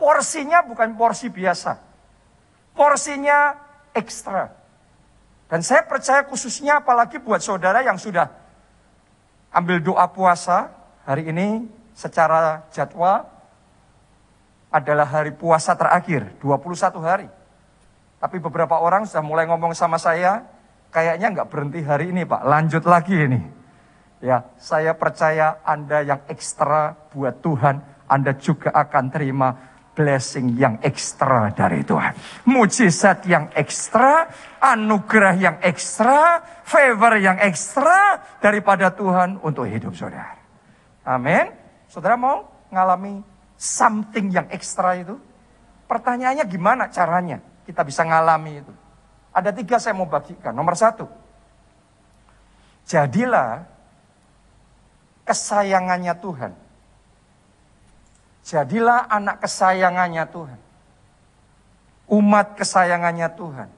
Porsinya 0.00 0.64
bukan 0.64 0.96
porsi 0.96 1.28
biasa. 1.28 1.76
Porsinya 2.76 3.56
ekstra. 3.96 4.52
Dan 5.48 5.64
saya 5.64 5.82
percaya 5.88 6.26
khususnya 6.28 6.84
apalagi 6.84 7.16
buat 7.16 7.40
saudara 7.40 7.80
yang 7.80 7.96
sudah 7.96 8.28
ambil 9.54 9.80
doa 9.80 10.04
puasa 10.12 10.68
hari 11.08 11.32
ini 11.32 11.64
secara 11.96 12.68
jadwal 12.68 13.24
adalah 14.68 15.08
hari 15.08 15.32
puasa 15.32 15.72
terakhir, 15.72 16.36
21 16.44 17.00
hari. 17.00 17.28
Tapi 18.20 18.36
beberapa 18.36 18.76
orang 18.76 19.08
sudah 19.08 19.24
mulai 19.24 19.48
ngomong 19.48 19.72
sama 19.72 19.96
saya, 19.96 20.44
kayaknya 20.92 21.32
nggak 21.32 21.48
berhenti 21.48 21.80
hari 21.80 22.12
ini 22.12 22.28
Pak, 22.28 22.42
lanjut 22.44 22.84
lagi 22.84 23.16
ini. 23.16 23.40
Ya, 24.20 24.44
saya 24.60 24.92
percaya 24.92 25.60
Anda 25.64 26.04
yang 26.04 26.20
ekstra 26.28 26.96
buat 27.12 27.40
Tuhan, 27.40 27.80
Anda 28.08 28.36
juga 28.36 28.72
akan 28.72 29.04
terima 29.12 29.75
blessing 29.96 30.60
yang 30.60 30.76
ekstra 30.84 31.48
dari 31.56 31.80
Tuhan. 31.80 32.12
Mujizat 32.44 33.24
yang 33.24 33.48
ekstra, 33.56 34.28
anugerah 34.60 35.34
yang 35.40 35.56
ekstra, 35.64 36.44
favor 36.60 37.16
yang 37.16 37.40
ekstra 37.40 38.20
daripada 38.44 38.92
Tuhan 38.92 39.40
untuk 39.40 39.64
hidup 39.64 39.96
saudara. 39.96 40.36
Amin. 41.08 41.48
Saudara 41.88 42.20
mau 42.20 42.44
ngalami 42.68 43.24
something 43.56 44.28
yang 44.28 44.46
ekstra 44.52 45.00
itu? 45.00 45.16
Pertanyaannya 45.88 46.44
gimana 46.44 46.92
caranya 46.92 47.40
kita 47.64 47.80
bisa 47.80 48.04
ngalami 48.04 48.60
itu? 48.60 48.72
Ada 49.32 49.56
tiga 49.56 49.80
saya 49.80 49.96
mau 49.96 50.08
bagikan. 50.08 50.52
Nomor 50.52 50.76
satu, 50.76 51.08
jadilah 52.84 53.64
kesayangannya 55.24 56.14
Tuhan. 56.20 56.65
Jadilah 58.46 59.10
anak 59.10 59.42
kesayangannya 59.42 60.24
Tuhan. 60.30 60.60
Umat 62.06 62.54
kesayangannya 62.54 63.26
Tuhan. 63.34 63.68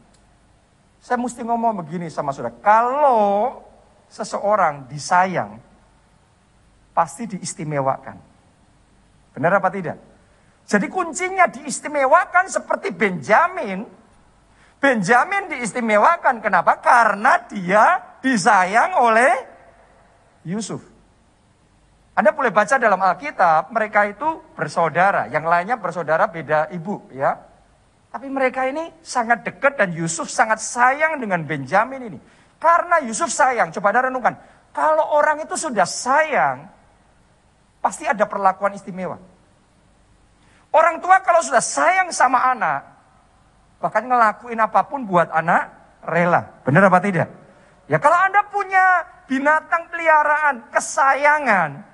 Saya 1.00 1.16
mesti 1.16 1.40
ngomong 1.40 1.80
begini 1.80 2.12
sama 2.12 2.36
saudara. 2.36 2.52
Kalau 2.60 3.64
seseorang 4.12 4.84
disayang, 4.92 5.56
pasti 6.92 7.24
diistimewakan. 7.24 8.20
Benar 9.32 9.56
apa 9.56 9.72
tidak? 9.72 9.96
Jadi 10.68 10.84
kuncinya 10.92 11.48
diistimewakan 11.48 12.52
seperti 12.52 12.92
Benjamin. 12.92 13.88
Benjamin 14.76 15.48
diistimewakan. 15.48 16.44
Kenapa? 16.44 16.76
Karena 16.84 17.40
dia 17.48 18.18
disayang 18.20 19.00
oleh 19.00 19.32
Yusuf. 20.44 20.84
Anda 22.18 22.34
boleh 22.34 22.50
baca 22.50 22.82
dalam 22.82 22.98
Alkitab, 22.98 23.70
mereka 23.70 24.10
itu 24.10 24.42
bersaudara, 24.58 25.30
yang 25.30 25.46
lainnya 25.46 25.78
bersaudara 25.78 26.26
beda 26.26 26.66
ibu 26.74 27.06
ya. 27.14 27.38
Tapi 28.10 28.26
mereka 28.26 28.66
ini 28.66 28.90
sangat 29.06 29.46
dekat 29.46 29.78
dan 29.78 29.94
Yusuf 29.94 30.26
sangat 30.26 30.58
sayang 30.58 31.22
dengan 31.22 31.46
Benjamin 31.46 32.10
ini. 32.10 32.18
Karena 32.58 32.98
Yusuf 33.06 33.30
sayang, 33.30 33.70
coba 33.70 33.94
Anda 33.94 34.10
renungkan. 34.10 34.34
Kalau 34.74 35.14
orang 35.14 35.46
itu 35.46 35.54
sudah 35.54 35.86
sayang, 35.86 36.66
pasti 37.78 38.02
ada 38.02 38.26
perlakuan 38.26 38.74
istimewa. 38.74 39.22
Orang 40.74 40.98
tua 40.98 41.22
kalau 41.22 41.38
sudah 41.38 41.62
sayang 41.62 42.10
sama 42.10 42.50
anak, 42.50 42.82
bahkan 43.78 44.02
ngelakuin 44.02 44.58
apa 44.58 44.90
pun 44.90 45.06
buat 45.06 45.30
anak, 45.30 45.70
rela. 46.02 46.50
Benar 46.66 46.90
apa 46.90 46.98
tidak? 46.98 47.30
Ya 47.86 48.02
kalau 48.02 48.18
Anda 48.18 48.42
punya 48.50 49.06
binatang 49.30 49.86
peliharaan, 49.86 50.66
kesayangan, 50.74 51.87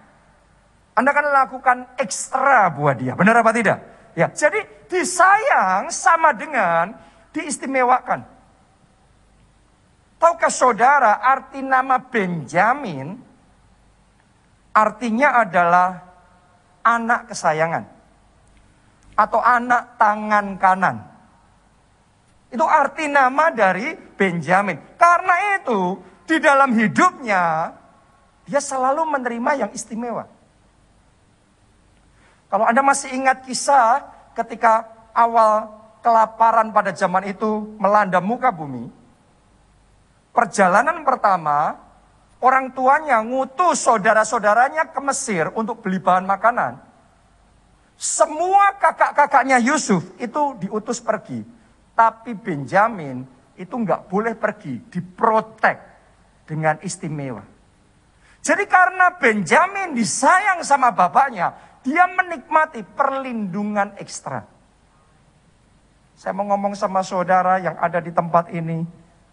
Anda 0.94 1.10
akan 1.10 1.26
lakukan 1.30 1.78
ekstra 1.98 2.70
buat 2.70 2.94
dia. 2.98 3.18
Benar 3.18 3.42
apa 3.42 3.50
tidak? 3.50 3.78
Ya, 4.14 4.30
jadi 4.30 4.62
disayang 4.86 5.90
sama 5.90 6.30
dengan 6.30 6.94
diistimewakan. 7.34 8.22
Tahukah 10.22 10.52
saudara 10.54 11.18
arti 11.18 11.60
nama 11.60 11.98
Benjamin 11.98 13.18
artinya 14.70 15.42
adalah 15.42 15.88
anak 16.86 17.34
kesayangan 17.34 17.84
atau 19.18 19.40
anak 19.42 19.98
tangan 19.98 20.46
kanan. 20.58 20.96
Itu 22.54 22.62
arti 22.62 23.10
nama 23.10 23.50
dari 23.50 23.98
Benjamin. 24.14 24.78
Karena 24.94 25.58
itu 25.58 25.98
di 26.22 26.38
dalam 26.38 26.70
hidupnya 26.70 27.74
dia 28.46 28.62
selalu 28.62 29.02
menerima 29.10 29.66
yang 29.66 29.70
istimewa. 29.74 30.30
Kalau 32.54 32.70
Anda 32.70 32.86
masih 32.86 33.10
ingat 33.10 33.42
kisah 33.42 34.06
ketika 34.38 34.86
awal 35.10 35.74
kelaparan 36.06 36.70
pada 36.70 36.94
zaman 36.94 37.26
itu 37.26 37.74
melanda 37.82 38.22
muka 38.22 38.54
bumi, 38.54 38.94
perjalanan 40.30 41.02
pertama 41.02 41.74
orang 42.38 42.70
tuanya 42.70 43.18
ngutus 43.26 43.82
saudara-saudaranya 43.82 44.86
ke 44.86 45.02
Mesir 45.02 45.50
untuk 45.58 45.82
beli 45.82 45.98
bahan 45.98 46.22
makanan. 46.30 46.78
Semua 47.98 48.78
kakak-kakaknya 48.78 49.58
Yusuf 49.58 50.06
itu 50.22 50.54
diutus 50.62 51.02
pergi. 51.02 51.42
Tapi 51.98 52.38
Benjamin 52.38 53.26
itu 53.58 53.74
nggak 53.74 54.06
boleh 54.06 54.38
pergi, 54.38 54.78
diprotek 54.94 55.82
dengan 56.46 56.78
istimewa. 56.86 57.42
Jadi 58.46 58.62
karena 58.70 59.10
Benjamin 59.18 59.90
disayang 59.98 60.62
sama 60.62 60.94
bapaknya, 60.94 61.73
dia 61.84 62.08
menikmati 62.08 62.80
perlindungan 62.80 63.92
ekstra. 64.00 64.40
Saya 66.16 66.32
mau 66.32 66.48
ngomong 66.48 66.72
sama 66.72 67.04
saudara 67.04 67.60
yang 67.60 67.76
ada 67.76 68.00
di 68.00 68.08
tempat 68.08 68.48
ini. 68.56 68.80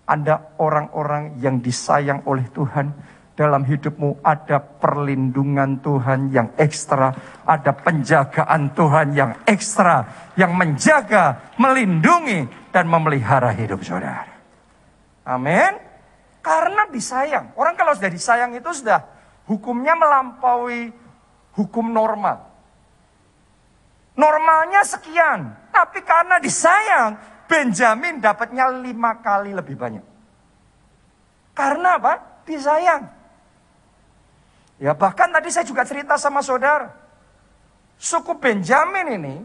Anda 0.03 0.59
orang-orang 0.59 1.39
yang 1.39 1.63
disayang 1.63 2.27
oleh 2.27 2.43
Tuhan. 2.51 2.91
Dalam 3.31 3.63
hidupmu 3.63 4.19
ada 4.19 4.59
perlindungan 4.59 5.79
Tuhan 5.79 6.35
yang 6.35 6.51
ekstra. 6.59 7.15
Ada 7.47 7.71
penjagaan 7.71 8.75
Tuhan 8.75 9.15
yang 9.15 9.31
ekstra. 9.47 10.03
Yang 10.35 10.51
menjaga, 10.51 11.55
melindungi, 11.55 12.51
dan 12.75 12.91
memelihara 12.91 13.55
hidup 13.55 13.79
saudara. 13.87 14.27
Amin. 15.23 15.79
Karena 16.43 16.89
disayang. 16.91 17.55
Orang 17.55 17.79
kalau 17.79 17.95
sudah 17.95 18.11
disayang 18.11 18.51
itu 18.51 18.67
sudah 18.75 18.99
hukumnya 19.47 19.95
melampaui 19.95 20.91
hukum 21.55 21.91
normal. 21.91 22.47
Normalnya 24.15 24.83
sekian, 24.83 25.55
tapi 25.71 26.03
karena 26.03 26.37
disayang, 26.37 27.15
Benjamin 27.47 28.23
dapatnya 28.23 28.71
lima 28.71 29.19
kali 29.19 29.51
lebih 29.55 29.75
banyak. 29.75 30.05
Karena 31.51 31.99
apa? 31.99 32.43
Disayang. 32.47 33.03
Ya 34.81 34.95
bahkan 34.95 35.29
tadi 35.29 35.51
saya 35.51 35.67
juga 35.67 35.83
cerita 35.83 36.15
sama 36.15 36.39
saudara. 36.41 36.89
Suku 38.01 38.33
Benjamin 38.39 39.19
ini 39.19 39.35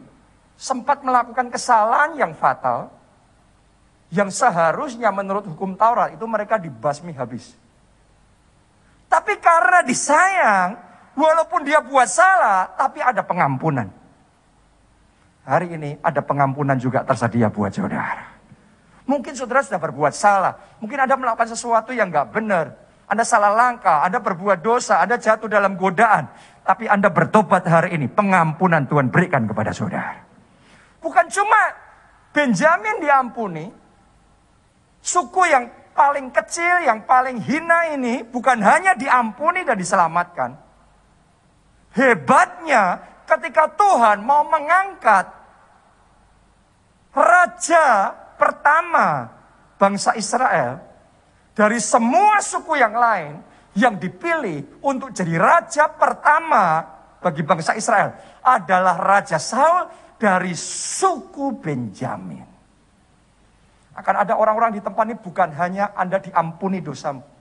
sempat 0.57 1.05
melakukan 1.05 1.53
kesalahan 1.53 2.17
yang 2.17 2.33
fatal. 2.33 2.89
Yang 4.09 4.39
seharusnya 4.39 5.11
menurut 5.11 5.45
hukum 5.51 5.75
Taurat 5.75 6.15
itu 6.15 6.25
mereka 6.31 6.57
dibasmi 6.57 7.11
habis. 7.11 7.53
Tapi 9.11 9.35
karena 9.43 9.83
disayang, 9.83 10.86
Walaupun 11.17 11.65
dia 11.65 11.81
buat 11.81 12.05
salah, 12.07 12.77
tapi 12.77 13.01
ada 13.01 13.25
pengampunan. 13.25 13.89
Hari 15.49 15.81
ini 15.81 15.97
ada 16.05 16.21
pengampunan 16.21 16.77
juga 16.77 17.01
tersedia 17.09 17.49
buat 17.49 17.73
saudara. 17.73 18.37
Mungkin 19.09 19.33
saudara 19.33 19.65
sudah 19.65 19.81
berbuat 19.81 20.13
salah. 20.13 20.59
Mungkin 20.83 20.99
Anda 21.01 21.17
melakukan 21.17 21.49
sesuatu 21.49 21.97
yang 21.97 22.13
gak 22.13 22.37
benar. 22.37 22.77
Anda 23.07 23.23
salah 23.23 23.55
langkah, 23.55 24.03
Anda 24.03 24.19
berbuat 24.19 24.61
dosa, 24.61 24.99
Anda 24.99 25.17
jatuh 25.17 25.47
dalam 25.47 25.79
godaan. 25.79 26.27
Tapi 26.67 26.91
Anda 26.91 27.09
bertobat 27.09 27.63
hari 27.65 27.95
ini, 27.95 28.11
pengampunan 28.11 28.85
Tuhan 28.85 29.09
berikan 29.09 29.47
kepada 29.47 29.71
saudara. 29.71 30.21
Bukan 30.99 31.31
cuma 31.31 31.63
Benjamin 32.35 32.99
diampuni, 32.99 33.71
suku 34.99 35.43
yang 35.47 35.71
paling 35.95 36.35
kecil, 36.35 36.83
yang 36.83 37.07
paling 37.07 37.39
hina 37.39 37.95
ini 37.95 38.27
bukan 38.27 38.59
hanya 38.59 38.99
diampuni 38.99 39.63
dan 39.63 39.79
diselamatkan, 39.79 40.66
Hebatnya 41.97 43.01
ketika 43.25 43.73
Tuhan 43.73 44.21
mau 44.21 44.45
mengangkat 44.45 45.33
raja 47.17 48.13
pertama 48.37 49.33
bangsa 49.81 50.13
Israel 50.13 50.85
dari 51.57 51.81
semua 51.81 52.45
suku 52.45 52.77
yang 52.77 52.93
lain 52.93 53.41
yang 53.73 53.97
dipilih 53.97 54.85
untuk 54.85 55.09
jadi 55.17 55.41
raja 55.41 55.89
pertama 55.89 56.85
bagi 57.21 57.41
bangsa 57.41 57.73
Israel 57.73 58.13
adalah 58.45 59.01
Raja 59.01 59.41
Saul 59.41 59.89
dari 60.21 60.53
suku 60.57 61.57
Benjamin. 61.61 62.45
Akan 63.97 64.15
ada 64.21 64.37
orang-orang 64.37 64.77
di 64.77 64.81
tempat 64.85 65.09
ini 65.09 65.17
bukan 65.17 65.49
hanya 65.57 65.97
Anda 65.97 66.21
diampuni 66.21 66.85
dosamu. 66.85 67.36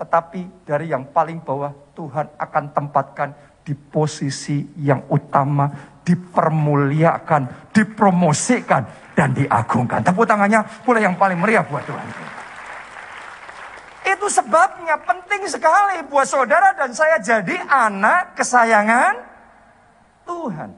Tetapi 0.00 0.64
dari 0.64 0.88
yang 0.88 1.12
paling 1.12 1.44
bawah 1.44 1.76
Tuhan 1.92 2.32
akan 2.40 2.64
tempatkan 2.72 3.36
di 3.60 3.76
posisi 3.76 4.64
yang 4.80 5.04
utama, 5.12 5.68
dipermuliakan, 6.00 7.68
dipromosikan, 7.68 9.12
dan 9.12 9.36
diagungkan. 9.36 10.00
Tepuk 10.00 10.24
tangannya 10.24 10.64
boleh 10.88 11.04
yang 11.04 11.20
paling 11.20 11.36
meriah 11.36 11.60
buat 11.68 11.84
Tuhan. 11.84 12.06
Itu 14.08 14.26
sebabnya 14.32 14.96
penting 15.04 15.44
sekali 15.44 16.00
buat 16.08 16.24
saudara 16.24 16.72
dan 16.72 16.96
saya 16.96 17.20
jadi 17.20 17.60
anak 17.68 18.40
kesayangan 18.40 19.14
Tuhan. 20.24 20.70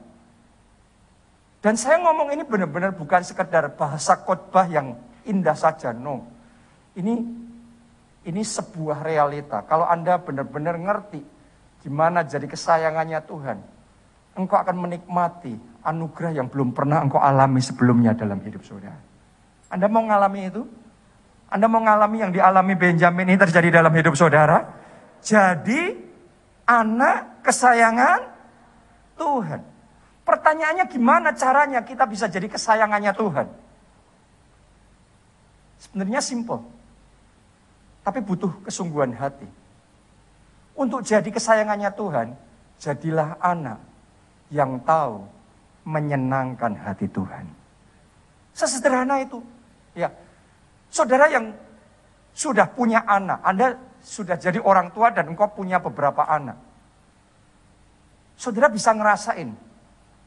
Dan 1.63 1.79
saya 1.79 1.95
ngomong 2.03 2.35
ini 2.35 2.43
benar-benar 2.43 2.91
bukan 2.91 3.23
sekedar 3.23 3.71
bahasa 3.79 4.19
khotbah 4.19 4.67
yang 4.67 4.99
indah 5.23 5.55
saja, 5.55 5.95
no. 5.95 6.27
Ini 6.99 7.42
ini 8.23 8.41
sebuah 8.41 9.03
realita. 9.03 9.63
Kalau 9.67 9.87
Anda 9.87 10.19
benar-benar 10.19 10.79
ngerti 10.79 11.21
gimana 11.83 12.23
jadi 12.23 12.47
kesayangannya 12.47 13.19
Tuhan, 13.27 13.57
engkau 14.39 14.57
akan 14.57 14.75
menikmati 14.79 15.53
anugerah 15.83 16.31
yang 16.39 16.47
belum 16.47 16.71
pernah 16.71 17.03
engkau 17.03 17.19
alami 17.19 17.59
sebelumnya 17.59 18.15
dalam 18.15 18.39
hidup 18.39 18.63
saudara. 18.63 18.97
Anda 19.67 19.91
mau 19.91 20.05
mengalami 20.05 20.47
itu? 20.47 20.63
Anda 21.51 21.69
mau 21.69 21.83
mengalami 21.83 22.17
yang 22.23 22.31
dialami 22.33 22.73
Benjamin 22.73 23.29
ini 23.29 23.37
terjadi 23.37 23.83
dalam 23.83 23.93
hidup 23.93 24.15
saudara? 24.17 24.63
Jadi 25.21 25.93
anak 26.65 27.45
kesayangan 27.45 28.19
Tuhan. 29.19 29.61
Pertanyaannya 30.23 30.85
gimana 30.87 31.35
caranya 31.35 31.83
kita 31.83 32.07
bisa 32.07 32.31
jadi 32.31 32.47
kesayangannya 32.47 33.11
Tuhan? 33.11 33.47
Sebenarnya 35.83 36.23
simple. 36.23 36.72
Tapi 38.03 38.19
butuh 38.19 38.51
kesungguhan 38.67 39.15
hati. 39.15 39.47
Untuk 40.75 41.05
jadi 41.07 41.25
kesayangannya 41.27 41.91
Tuhan, 41.95 42.27
jadilah 42.81 43.39
anak 43.39 43.79
yang 44.51 44.81
tahu 44.83 45.23
menyenangkan 45.87 46.75
hati 46.75 47.07
Tuhan. 47.07 47.47
Sesederhana 48.51 49.23
itu. 49.23 49.39
Ya. 49.95 50.11
Saudara 50.91 51.31
yang 51.31 51.55
sudah 52.35 52.69
punya 52.69 53.01
anak, 53.07 53.39
Anda 53.41 53.79
sudah 54.03 54.35
jadi 54.35 54.59
orang 54.59 54.91
tua 54.91 55.09
dan 55.15 55.31
engkau 55.31 55.47
punya 55.53 55.79
beberapa 55.79 56.27
anak. 56.27 56.59
Saudara 58.35 58.67
bisa 58.67 58.91
ngerasain 58.91 59.53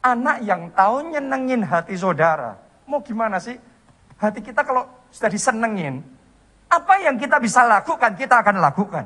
anak 0.07 0.37
yang 0.47 0.71
tahu 0.71 1.11
nyenengin 1.11 1.67
hati 1.67 1.99
saudara. 1.99 2.55
Mau 2.87 3.03
gimana 3.03 3.43
sih? 3.43 3.59
Hati 4.17 4.41
kita 4.41 4.63
kalau 4.63 4.87
sudah 5.11 5.29
disenengin, 5.29 6.01
apa 6.67 6.95
yang 7.03 7.17
kita 7.17 7.39
bisa 7.39 7.63
lakukan, 7.63 8.19
kita 8.19 8.43
akan 8.43 8.59
lakukan. 8.59 9.05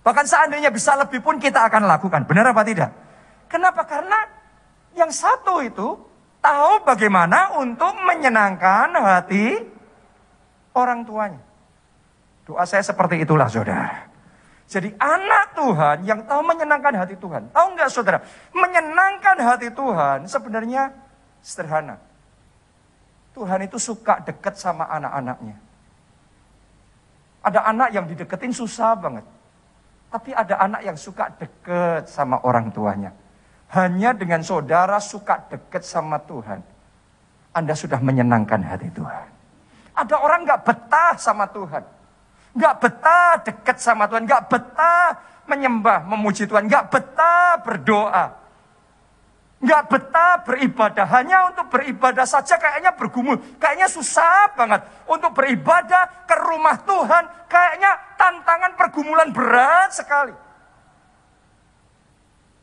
Bahkan 0.00 0.26
seandainya 0.26 0.72
bisa 0.72 0.96
lebih 0.96 1.20
pun 1.20 1.36
kita 1.36 1.66
akan 1.68 1.84
lakukan. 1.84 2.24
Benar 2.24 2.54
apa 2.54 2.62
tidak? 2.64 2.90
Kenapa? 3.50 3.84
Karena 3.84 4.24
yang 4.96 5.12
satu 5.12 5.60
itu 5.60 5.98
tahu 6.40 6.72
bagaimana 6.86 7.58
untuk 7.60 7.92
menyenangkan 8.00 8.96
hati 8.96 9.60
orang 10.72 11.04
tuanya. 11.04 11.42
Doa 12.48 12.64
saya 12.64 12.82
seperti 12.82 13.20
itulah 13.20 13.46
saudara. 13.46 14.08
Jadi 14.70 14.94
anak 15.02 15.58
Tuhan 15.58 16.06
yang 16.06 16.22
tahu 16.30 16.46
menyenangkan 16.46 16.94
hati 16.94 17.18
Tuhan. 17.18 17.50
Tahu 17.50 17.66
nggak 17.74 17.90
saudara? 17.90 18.22
Menyenangkan 18.54 19.36
hati 19.42 19.68
Tuhan 19.74 20.30
sebenarnya 20.30 20.94
sederhana. 21.42 21.98
Tuhan 23.34 23.66
itu 23.66 23.78
suka 23.82 24.22
dekat 24.22 24.54
sama 24.58 24.86
anak-anaknya. 24.86 25.69
Ada 27.40 27.60
anak 27.72 27.88
yang 27.96 28.04
dideketin 28.04 28.52
susah 28.52 28.92
banget. 28.96 29.24
Tapi 30.10 30.34
ada 30.34 30.58
anak 30.58 30.82
yang 30.82 30.98
suka 30.98 31.30
deket 31.38 32.10
sama 32.10 32.42
orang 32.42 32.68
tuanya. 32.74 33.14
Hanya 33.70 34.10
dengan 34.10 34.42
saudara 34.42 34.98
suka 34.98 35.46
deket 35.46 35.86
sama 35.86 36.18
Tuhan. 36.26 36.60
Anda 37.54 37.78
sudah 37.78 38.02
menyenangkan 38.02 38.58
hati 38.66 38.90
Tuhan. 38.90 39.28
Ada 39.94 40.16
orang 40.18 40.42
gak 40.42 40.66
betah 40.66 41.14
sama 41.14 41.46
Tuhan. 41.46 41.82
Gak 42.58 42.74
betah 42.82 43.32
deket 43.46 43.76
sama 43.78 44.10
Tuhan. 44.10 44.26
Gak 44.26 44.50
betah 44.50 45.14
menyembah, 45.46 46.02
memuji 46.10 46.50
Tuhan. 46.50 46.66
Gak 46.66 46.90
betah 46.90 47.62
berdoa. 47.62 48.39
Gak 49.60 49.92
betah 49.92 50.40
beribadah. 50.40 51.04
Hanya 51.04 51.52
untuk 51.52 51.68
beribadah 51.68 52.24
saja 52.24 52.56
kayaknya 52.56 52.96
bergumul. 52.96 53.36
Kayaknya 53.60 53.92
susah 53.92 54.56
banget. 54.56 54.80
Untuk 55.04 55.36
beribadah 55.36 56.24
ke 56.24 56.32
rumah 56.40 56.80
Tuhan. 56.80 57.24
Kayaknya 57.44 57.92
tantangan 58.16 58.72
pergumulan 58.80 59.28
berat 59.36 59.92
sekali. 59.92 60.32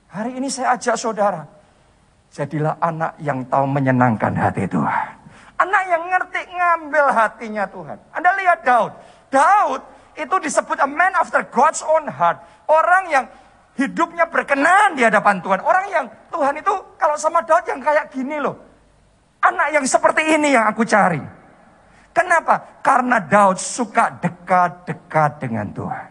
Hari 0.10 0.42
ini 0.42 0.50
saya 0.50 0.74
ajak 0.74 0.98
saudara. 0.98 1.46
Jadilah 2.34 2.82
anak 2.82 3.14
yang 3.22 3.46
tahu 3.46 3.66
menyenangkan 3.70 4.34
hati 4.34 4.66
Tuhan. 4.66 5.08
Anak 5.62 5.84
yang 5.90 6.04
ngerti 6.10 6.42
ngambil 6.50 7.06
hatinya 7.14 7.66
Tuhan. 7.70 7.98
Anda 8.10 8.30
lihat 8.42 8.60
Daud. 8.66 8.92
Daud 9.30 9.82
itu 10.18 10.36
disebut 10.42 10.82
a 10.82 10.90
man 10.90 11.14
after 11.14 11.46
God's 11.46 11.86
own 11.86 12.10
heart. 12.10 12.42
Orang 12.66 13.14
yang 13.14 13.26
hidupnya 13.78 14.26
berkenan 14.28 14.98
di 14.98 15.06
hadapan 15.06 15.40
Tuhan. 15.40 15.62
Orang 15.62 15.86
yang 15.94 16.06
Tuhan 16.34 16.54
itu 16.58 16.74
kalau 16.98 17.16
sama 17.16 17.46
Daud 17.46 17.64
yang 17.70 17.80
kayak 17.80 18.10
gini 18.10 18.42
loh. 18.42 18.58
Anak 19.38 19.70
yang 19.78 19.86
seperti 19.86 20.34
ini 20.34 20.58
yang 20.58 20.66
aku 20.66 20.82
cari. 20.84 21.22
Kenapa? 22.12 22.82
Karena 22.82 23.22
Daud 23.22 23.62
suka 23.62 24.10
dekat-dekat 24.18 25.32
dengan 25.38 25.70
Tuhan. 25.70 26.10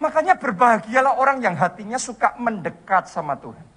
Makanya 0.00 0.38
berbahagialah 0.38 1.18
orang 1.18 1.42
yang 1.42 1.58
hatinya 1.58 1.98
suka 1.98 2.38
mendekat 2.38 3.10
sama 3.10 3.34
Tuhan. 3.36 3.69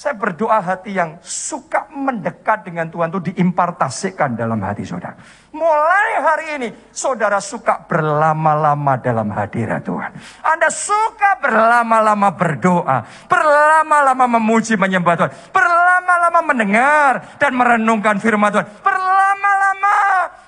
Saya 0.00 0.16
berdoa 0.16 0.64
hati 0.64 0.96
yang 0.96 1.20
suka 1.20 1.84
mendekat 1.92 2.64
dengan 2.64 2.88
Tuhan 2.88 3.12
itu 3.12 3.20
diimpartasikan 3.20 4.32
dalam 4.32 4.56
hati 4.64 4.80
saudara. 4.88 5.12
Mulai 5.52 6.10
hari 6.24 6.46
ini 6.56 6.68
saudara 6.88 7.36
suka 7.36 7.84
berlama-lama 7.84 8.96
dalam 8.96 9.28
hadirat 9.28 9.84
Tuhan. 9.84 10.16
Anda 10.40 10.72
suka 10.72 11.36
berlama-lama 11.44 12.32
berdoa, 12.32 13.04
berlama-lama 13.28 14.40
memuji 14.40 14.80
menyembah 14.80 15.20
Tuhan, 15.20 15.32
berlama-lama 15.52 16.40
mendengar 16.48 17.36
dan 17.36 17.52
merenungkan 17.52 18.16
firman 18.24 18.56
Tuhan, 18.56 18.68
berlama-lama 18.80 19.96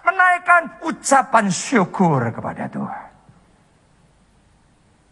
menaikkan 0.00 0.80
ucapan 0.80 1.52
syukur 1.52 2.24
kepada 2.32 2.72
Tuhan. 2.72 3.11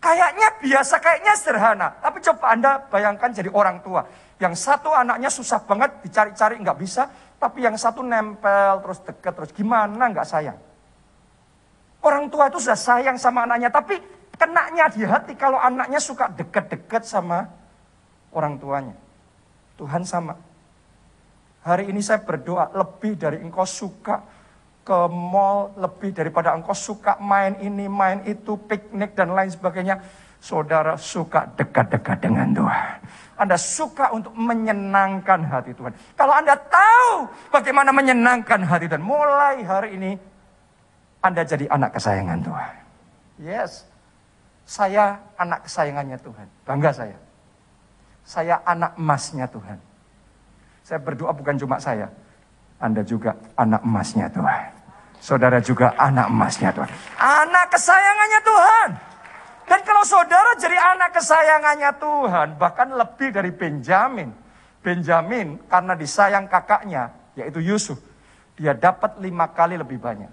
Kayaknya 0.01 0.49
biasa, 0.65 0.97
kayaknya 0.97 1.33
sederhana. 1.37 1.89
Tapi 2.01 2.25
coba 2.25 2.57
Anda 2.57 2.81
bayangkan 2.89 3.37
jadi 3.37 3.53
orang 3.53 3.85
tua. 3.85 4.09
Yang 4.41 4.57
satu 4.65 4.89
anaknya 4.89 5.29
susah 5.29 5.61
banget 5.69 6.01
dicari-cari 6.01 6.57
nggak 6.57 6.79
bisa. 6.81 7.05
Tapi 7.37 7.61
yang 7.61 7.77
satu 7.77 8.01
nempel 8.01 8.81
terus 8.81 9.01
deket 9.05 9.33
terus. 9.37 9.53
Gimana 9.53 10.09
nggak 10.09 10.25
sayang? 10.25 10.57
Orang 12.01 12.33
tua 12.33 12.49
itu 12.49 12.57
sudah 12.57 12.81
sayang 12.81 13.21
sama 13.21 13.45
anaknya. 13.45 13.69
Tapi 13.69 14.01
kenaknya 14.41 14.89
di 14.89 15.05
hati 15.05 15.37
kalau 15.37 15.61
anaknya 15.61 16.01
suka 16.01 16.33
deket-deket 16.33 17.05
sama 17.05 17.45
orang 18.33 18.57
tuanya. 18.57 18.97
Tuhan 19.77 20.09
sama. 20.09 20.33
Hari 21.61 21.93
ini 21.93 22.01
saya 22.01 22.25
berdoa 22.25 22.73
lebih 22.73 23.21
dari 23.21 23.37
engkau 23.45 23.69
suka 23.69 24.25
ke 24.91 25.07
mall 25.07 25.71
lebih 25.79 26.11
daripada 26.11 26.51
engkau 26.51 26.75
suka 26.75 27.15
main 27.23 27.55
ini, 27.63 27.87
main 27.87 28.27
itu, 28.27 28.59
piknik 28.59 29.15
dan 29.15 29.31
lain 29.39 29.47
sebagainya. 29.47 30.03
Saudara 30.41 30.97
suka 30.97 31.47
dekat-dekat 31.55 32.19
dengan 32.19 32.51
Tuhan. 32.51 32.97
Anda 33.39 33.61
suka 33.61 34.11
untuk 34.11 34.33
menyenangkan 34.35 35.47
hati 35.47 35.77
Tuhan. 35.77 35.93
Kalau 36.17 36.33
Anda 36.33 36.57
tahu 36.57 37.29
bagaimana 37.53 37.93
menyenangkan 37.93 38.67
hati 38.67 38.89
Tuhan, 38.89 39.05
mulai 39.05 39.63
hari 39.63 40.01
ini 40.01 40.17
Anda 41.23 41.45
jadi 41.45 41.69
anak 41.69 41.95
kesayangan 41.95 42.41
Tuhan. 42.41 42.75
Yes, 43.37 43.85
saya 44.65 45.21
anak 45.37 45.69
kesayangannya 45.69 46.19
Tuhan. 46.25 46.49
Bangga 46.65 46.91
saya. 46.91 47.19
Saya 48.25 48.65
anak 48.65 48.97
emasnya 48.97 49.45
Tuhan. 49.45 49.79
Saya 50.83 50.99
berdoa 51.05 51.37
bukan 51.37 51.61
cuma 51.61 51.77
saya, 51.77 52.09
anda 52.81 53.05
juga 53.05 53.37
anak 53.61 53.85
emasnya 53.85 54.33
Tuhan. 54.33 54.80
Saudara 55.21 55.61
juga 55.61 55.93
anak 56.01 56.33
emasnya 56.33 56.73
Tuhan. 56.73 56.91
Anak 57.21 57.67
kesayangannya 57.77 58.41
Tuhan. 58.41 58.91
Dan 59.69 59.81
kalau 59.87 60.03
saudara 60.03 60.51
jadi 60.59 60.75
anak 60.75 61.21
kesayangannya 61.21 61.91
Tuhan, 62.01 62.49
bahkan 62.57 62.89
lebih 62.91 63.31
dari 63.31 63.53
Benjamin. 63.55 64.33
Benjamin 64.81 65.61
karena 65.69 65.95
disayang 65.95 66.49
kakaknya, 66.49 67.13
yaitu 67.37 67.61
Yusuf. 67.61 68.01
Dia 68.57 68.73
dapat 68.73 69.21
lima 69.21 69.47
kali 69.53 69.77
lebih 69.77 70.01
banyak. 70.01 70.33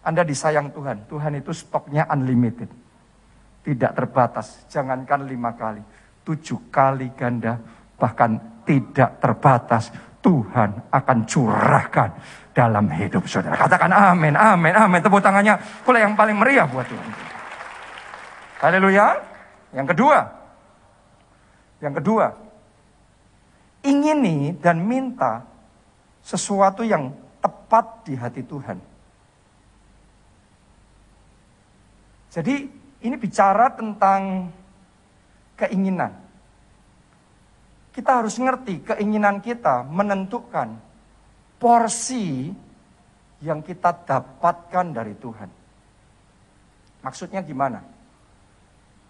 Anda 0.00 0.24
disayang 0.24 0.72
Tuhan. 0.72 1.04
Tuhan 1.06 1.36
itu 1.36 1.52
stoknya 1.52 2.08
unlimited. 2.08 2.72
Tidak 3.60 3.92
terbatas. 3.92 4.64
Jangankan 4.72 5.28
lima 5.28 5.52
kali. 5.52 5.84
Tujuh 6.24 6.72
kali 6.72 7.12
ganda. 7.12 7.60
Bahkan 8.00 8.64
tidak 8.64 9.20
terbatas 9.20 9.92
Tuhan 10.20 10.70
akan 10.92 11.18
curahkan 11.24 12.10
dalam 12.52 12.92
hidup 12.92 13.24
saudara. 13.24 13.56
Katakan 13.56 13.88
amin, 13.88 14.36
amin, 14.36 14.74
amin. 14.76 15.00
Tepuk 15.00 15.24
tangannya 15.24 15.56
pula 15.80 16.00
yang 16.00 16.12
paling 16.12 16.36
meriah 16.36 16.68
buat 16.68 16.84
Tuhan. 16.84 17.08
Haleluya. 18.60 19.16
Yang 19.72 19.86
kedua. 19.96 20.18
Yang 21.80 21.94
kedua. 22.04 22.26
Ingini 23.80 24.52
dan 24.60 24.84
minta 24.84 25.40
sesuatu 26.20 26.84
yang 26.84 27.16
tepat 27.40 28.04
di 28.04 28.12
hati 28.12 28.44
Tuhan. 28.44 28.76
Jadi 32.30 32.54
ini 33.00 33.16
bicara 33.16 33.72
tentang 33.72 34.52
keinginan. 35.56 36.12
Kita 37.90 38.22
harus 38.22 38.38
ngerti 38.38 38.86
keinginan 38.86 39.42
kita 39.42 39.82
menentukan 39.82 40.78
porsi 41.58 42.54
yang 43.42 43.60
kita 43.64 43.90
dapatkan 44.06 44.86
dari 44.94 45.14
Tuhan. 45.18 45.50
Maksudnya 47.00 47.40
gimana? 47.42 47.80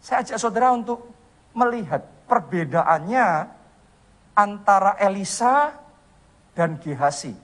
Saya 0.01 0.25
ajak 0.25 0.39
saudara 0.41 0.73
untuk 0.73 1.13
melihat 1.53 2.07
perbedaannya 2.31 3.27
antara 4.33 4.97
Elisa 4.97 5.77
dan 6.57 6.81
Gehasi. 6.81 7.35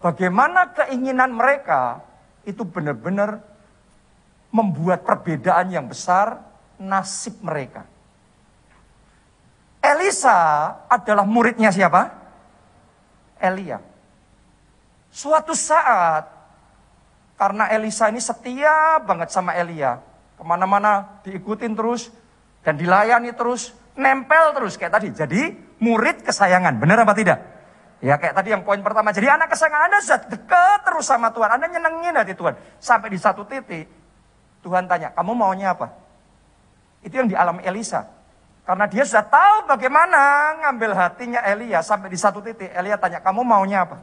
Bagaimana 0.00 0.72
keinginan 0.74 1.32
mereka 1.32 2.00
itu 2.44 2.64
benar-benar 2.64 3.40
membuat 4.50 5.06
perbedaan 5.06 5.70
yang 5.70 5.86
besar 5.86 6.40
nasib 6.80 7.38
mereka. 7.44 7.86
Elisa 9.96 10.38
adalah 10.86 11.26
muridnya 11.26 11.74
siapa? 11.74 12.10
Elia. 13.40 13.80
Suatu 15.10 15.56
saat, 15.56 16.28
karena 17.34 17.66
Elisa 17.74 18.06
ini 18.06 18.22
setia 18.22 19.02
banget 19.02 19.34
sama 19.34 19.56
Elia, 19.58 19.98
ke 20.38 20.42
mana-mana 20.46 21.18
diikutin 21.26 21.74
terus, 21.74 22.14
dan 22.62 22.78
dilayani 22.78 23.34
terus, 23.34 23.74
nempel 23.98 24.54
terus 24.54 24.78
kayak 24.78 25.00
tadi. 25.00 25.08
Jadi 25.10 25.40
murid 25.82 26.22
kesayangan, 26.22 26.78
benar 26.78 27.02
apa 27.02 27.16
tidak? 27.16 27.38
Ya 28.00 28.16
kayak 28.16 28.32
tadi 28.38 28.48
yang 28.54 28.62
poin 28.62 28.80
pertama, 28.80 29.10
jadi 29.10 29.34
anak 29.34 29.52
kesayangan 29.52 29.82
Anda 29.90 29.98
sudah 30.00 30.20
dekat 30.30 30.78
terus 30.86 31.04
sama 31.10 31.34
Tuhan, 31.34 31.50
Anda 31.58 31.66
nyenengin 31.68 32.14
hati 32.16 32.32
Tuhan. 32.38 32.54
Sampai 32.78 33.10
di 33.10 33.18
satu 33.18 33.44
titik, 33.44 33.90
Tuhan 34.62 34.86
tanya, 34.86 35.10
kamu 35.12 35.32
maunya 35.34 35.74
apa? 35.74 35.92
Itu 37.02 37.16
yang 37.18 37.28
dialami 37.28 37.64
Elisa. 37.64 38.19
Karena 38.70 38.86
dia 38.86 39.02
sudah 39.02 39.26
tahu 39.26 39.66
bagaimana 39.66 40.54
ngambil 40.62 40.94
hatinya 40.94 41.42
Elia 41.42 41.82
sampai 41.82 42.06
di 42.06 42.14
satu 42.14 42.38
titik. 42.38 42.70
Elia 42.70 42.94
tanya, 42.94 43.18
kamu 43.18 43.42
maunya 43.42 43.82
apa? 43.82 43.98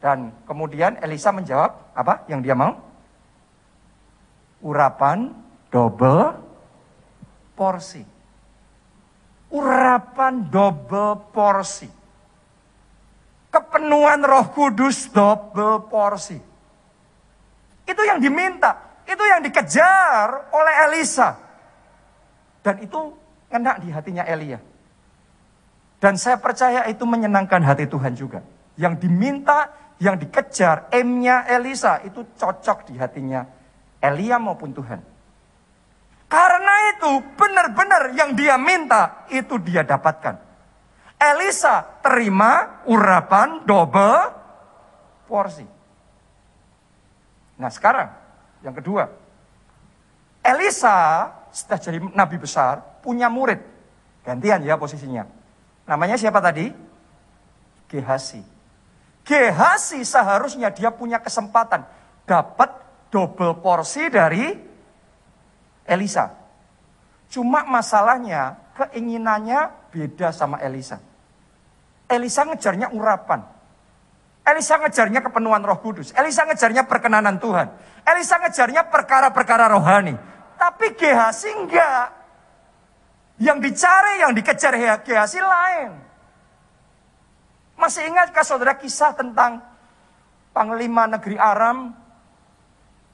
Dan 0.00 0.32
kemudian 0.48 0.96
Elisa 1.04 1.36
menjawab, 1.36 1.92
apa 1.92 2.24
yang 2.32 2.40
dia 2.40 2.56
mau? 2.56 2.80
Urapan 4.64 5.36
double 5.68 6.40
porsi. 7.52 8.08
Urapan 9.52 10.48
double 10.48 11.36
porsi. 11.36 11.92
Kepenuhan 13.52 14.24
roh 14.24 14.48
kudus 14.56 15.12
double 15.12 15.92
porsi. 15.92 16.40
Itu 17.84 18.00
yang 18.00 18.16
diminta. 18.16 19.04
Itu 19.04 19.28
yang 19.28 19.44
dikejar 19.44 20.48
oleh 20.56 20.74
Elisa. 20.88 21.49
Dan 22.60 22.84
itu 22.84 23.16
kena 23.48 23.80
di 23.80 23.88
hatinya 23.88 24.24
Elia. 24.24 24.60
Dan 26.00 26.16
saya 26.16 26.40
percaya 26.40 26.88
itu 26.88 27.04
menyenangkan 27.04 27.60
hati 27.60 27.84
Tuhan 27.84 28.16
juga. 28.16 28.40
Yang 28.80 29.04
diminta 29.04 29.68
yang 30.00 30.16
dikejar, 30.16 30.88
M-nya 30.88 31.44
Elisa 31.44 32.00
itu 32.00 32.24
cocok 32.40 32.88
di 32.88 32.96
hatinya 32.96 33.44
Elia 34.00 34.40
maupun 34.40 34.72
Tuhan. 34.72 35.00
Karena 36.30 36.74
itu 36.96 37.20
benar-benar 37.36 38.16
yang 38.16 38.32
dia 38.32 38.56
minta 38.56 39.28
itu 39.28 39.60
dia 39.60 39.84
dapatkan. 39.84 40.40
Elisa 41.20 42.00
terima 42.00 42.80
urapan 42.88 43.60
double 43.68 44.20
porsi. 45.28 45.68
Nah 47.60 47.68
sekarang 47.68 48.08
yang 48.64 48.72
kedua. 48.72 49.04
Elisa 50.40 51.28
sudah 51.50 51.78
jadi 51.78 51.98
nabi 52.14 52.36
besar, 52.38 53.02
punya 53.02 53.26
murid. 53.26 53.58
Gantian 54.24 54.62
ya 54.62 54.78
posisinya. 54.78 55.26
Namanya 55.86 56.14
siapa 56.14 56.38
tadi? 56.38 56.70
Gehasi. 57.90 58.42
Gehasi 59.26 60.02
seharusnya 60.06 60.70
dia 60.70 60.90
punya 60.94 61.18
kesempatan 61.18 61.86
dapat 62.24 62.70
double 63.10 63.58
porsi 63.58 64.06
dari 64.06 64.54
Elisa. 65.86 66.30
Cuma 67.30 67.66
masalahnya 67.66 68.58
keinginannya 68.78 69.90
beda 69.90 70.30
sama 70.30 70.62
Elisa. 70.62 70.98
Elisa 72.10 72.42
ngejarnya 72.46 72.90
urapan. 72.90 73.42
Elisa 74.46 74.78
ngejarnya 74.82 75.22
kepenuhan 75.22 75.62
roh 75.62 75.78
kudus. 75.78 76.10
Elisa 76.14 76.42
ngejarnya 76.42 76.86
perkenanan 76.90 77.38
Tuhan. 77.38 77.70
Elisa 78.02 78.38
ngejarnya 78.42 78.90
perkara-perkara 78.90 79.70
rohani. 79.70 80.14
Tapi 80.60 80.92
Gehasi 80.92 81.48
enggak. 81.56 82.12
Yang 83.40 83.72
dicari, 83.72 84.20
yang 84.20 84.36
dikejar 84.36 84.76
Gehasi 85.00 85.40
lain. 85.40 85.96
Masih 87.80 88.04
ingatkah 88.04 88.44
saudara 88.44 88.76
kisah 88.76 89.16
tentang 89.16 89.64
Panglima 90.52 91.08
Negeri 91.08 91.40
Aram? 91.40 91.96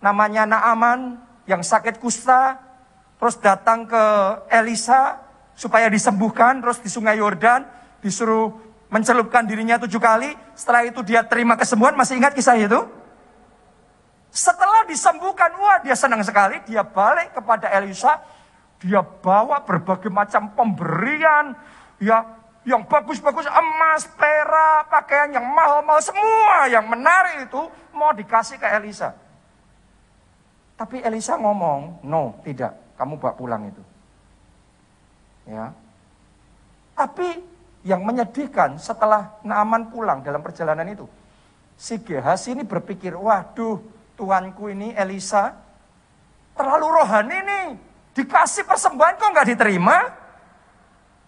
Namanya 0.03 0.43
Naaman 0.43 1.23
yang 1.47 1.63
sakit 1.63 2.03
kusta. 2.03 2.59
Terus 3.23 3.39
datang 3.39 3.87
ke 3.87 4.05
Elisa 4.51 5.23
supaya 5.55 5.87
disembuhkan. 5.87 6.59
Terus 6.59 6.83
di 6.83 6.91
sungai 6.91 7.23
Yordan 7.23 7.63
disuruh 8.03 8.67
mencelupkan 8.91 9.47
dirinya 9.47 9.79
tujuh 9.83 9.99
kali, 9.99 10.35
setelah 10.55 10.87
itu 10.87 11.03
dia 11.03 11.27
terima 11.27 11.59
kesembuhan, 11.59 11.99
masih 11.99 12.23
ingat 12.23 12.35
kisah 12.35 12.55
itu? 12.55 12.87
Setelah 14.37 14.85
disembuhkan, 14.85 15.49
wah 15.57 15.81
dia 15.81 15.96
senang 15.96 16.20
sekali, 16.20 16.61
dia 16.68 16.85
balik 16.85 17.33
kepada 17.33 17.72
Elisa, 17.72 18.20
dia 18.77 19.01
bawa 19.01 19.64
berbagai 19.64 20.12
macam 20.12 20.53
pemberian, 20.53 21.57
ya 21.96 22.37
yang 22.68 22.85
bagus-bagus, 22.85 23.49
emas, 23.49 24.05
perak, 24.12 24.92
pakaian 24.92 25.40
yang 25.40 25.46
mahal-mahal, 25.49 26.05
semua 26.05 26.68
yang 26.68 26.85
menarik 26.85 27.49
itu 27.49 27.64
mau 27.96 28.12
dikasih 28.12 28.61
ke 28.61 28.68
Elisa. 28.77 29.16
Tapi 30.77 31.01
Elisa 31.01 31.40
ngomong, 31.40 32.05
no, 32.05 32.37
tidak, 32.44 32.77
kamu 33.01 33.16
bawa 33.16 33.33
pulang 33.40 33.72
itu. 33.72 33.81
Ya. 35.49 35.72
Tapi 36.92 37.40
yang 37.88 38.05
menyedihkan 38.05 38.77
setelah 38.77 39.40
Naaman 39.40 39.88
pulang 39.88 40.20
dalam 40.20 40.44
perjalanan 40.44 40.85
itu. 40.92 41.09
Si 41.81 41.96
Gehasi 42.05 42.53
ini 42.53 42.68
berpikir, 42.68 43.16
waduh 43.16 43.96
tuanku 44.17 44.73
ini 44.73 44.97
Elisa 44.97 45.53
terlalu 46.57 46.87
rohani 46.89 47.39
nih. 47.45 47.67
Dikasih 48.17 48.65
persembahan 48.65 49.21
kok 49.21 49.29
nggak 49.29 49.49
diterima? 49.53 49.99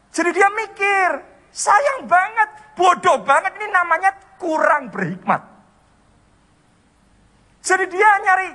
Jadi 0.08 0.30
dia 0.32 0.48
mikir, 0.48 1.08
sayang 1.52 2.08
banget, 2.08 2.48
bodoh 2.72 3.20
banget 3.20 3.52
ini 3.60 3.68
namanya 3.68 4.16
kurang 4.40 4.88
berhikmat. 4.88 5.44
Jadi 7.60 7.84
dia 7.92 8.08
nyari 8.24 8.48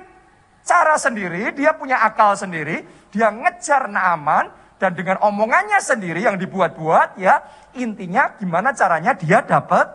cara 0.66 0.98
sendiri, 0.98 1.54
dia 1.54 1.70
punya 1.78 2.02
akal 2.02 2.34
sendiri, 2.34 2.82
dia 3.14 3.30
ngejar 3.30 3.86
Naaman, 3.86 4.50
dan 4.82 4.98
dengan 4.98 5.22
omongannya 5.22 5.78
sendiri 5.78 6.26
yang 6.26 6.34
dibuat-buat 6.34 7.22
ya, 7.22 7.46
intinya 7.78 8.34
gimana 8.34 8.74
caranya 8.74 9.14
dia 9.14 9.46
dapat 9.46 9.86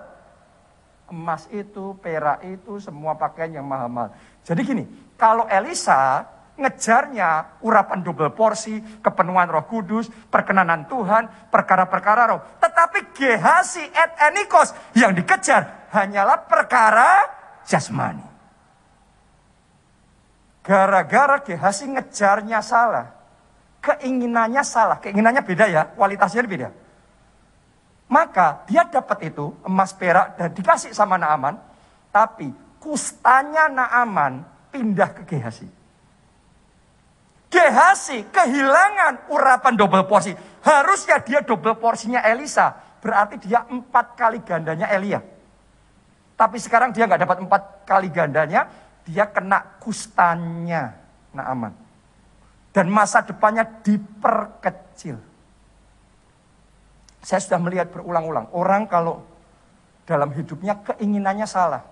emas 1.12 1.49
itu, 1.52 1.97
perak 1.99 2.39
itu, 2.45 2.78
semua 2.80 3.17
pakaian 3.17 3.60
yang 3.60 3.67
mahal-mahal. 3.67 4.13
Jadi 4.43 4.62
gini, 4.65 4.84
kalau 5.19 5.45
Elisa 5.45 6.25
ngejarnya 6.60 7.62
urapan 7.63 8.04
double 8.04 8.36
porsi, 8.36 8.84
kepenuhan 8.99 9.47
roh 9.47 9.63
kudus, 9.63 10.12
perkenanan 10.28 10.86
Tuhan, 10.91 11.49
perkara-perkara 11.49 12.36
roh. 12.36 12.41
Tetapi 12.60 13.15
Gehasi 13.15 13.82
et 13.82 14.12
Enikos 14.30 14.75
yang 14.93 15.15
dikejar 15.15 15.89
hanyalah 15.95 16.43
perkara 16.45 17.25
jasmani. 17.63 18.28
Gara-gara 20.62 21.39
Gehasi 21.41 21.88
ngejarnya 21.88 22.60
salah, 22.60 23.15
keinginannya 23.80 24.62
salah, 24.62 24.99
keinginannya 24.99 25.41
beda 25.41 25.65
ya, 25.71 25.88
kualitasnya 25.95 26.43
beda. 26.45 26.69
Maka 28.10 28.67
dia 28.67 28.84
dapat 28.84 29.32
itu 29.32 29.56
emas 29.63 29.95
perak 29.95 30.36
dan 30.36 30.49
dikasih 30.52 30.91
sama 30.91 31.15
Naaman, 31.15 31.56
tapi 32.10 32.52
kustanya 32.79 33.67
Naaman 33.67 34.43
pindah 34.71 35.09
ke 35.13 35.23
Gehasi. 35.27 35.67
Gehasi 37.49 38.25
kehilangan 38.29 39.29
urapan 39.29 39.73
double 39.75 40.05
porsi. 40.05 40.33
Harusnya 40.63 41.19
dia 41.23 41.39
double 41.41 41.75
porsinya 41.79 42.21
Elisa, 42.23 42.75
berarti 43.01 43.41
dia 43.41 43.65
empat 43.65 44.13
kali 44.15 44.43
gandanya 44.43 44.91
Elia. 44.91 45.23
Tapi 46.35 46.57
sekarang 46.61 46.95
dia 46.95 47.09
nggak 47.09 47.21
dapat 47.25 47.37
empat 47.43 47.61
kali 47.83 48.07
gandanya, 48.13 48.69
dia 49.03 49.27
kena 49.27 49.79
kustanya 49.81 50.93
Naaman 51.33 51.89
dan 52.69 52.85
masa 52.89 53.25
depannya 53.25 53.65
diperkecil. 53.81 55.17
Saya 57.19 57.39
sudah 57.43 57.59
melihat 57.59 57.91
berulang-ulang, 57.91 58.47
orang 58.55 58.87
kalau 58.87 59.25
dalam 60.07 60.31
hidupnya 60.31 60.79
keinginannya 60.87 61.43
salah. 61.43 61.83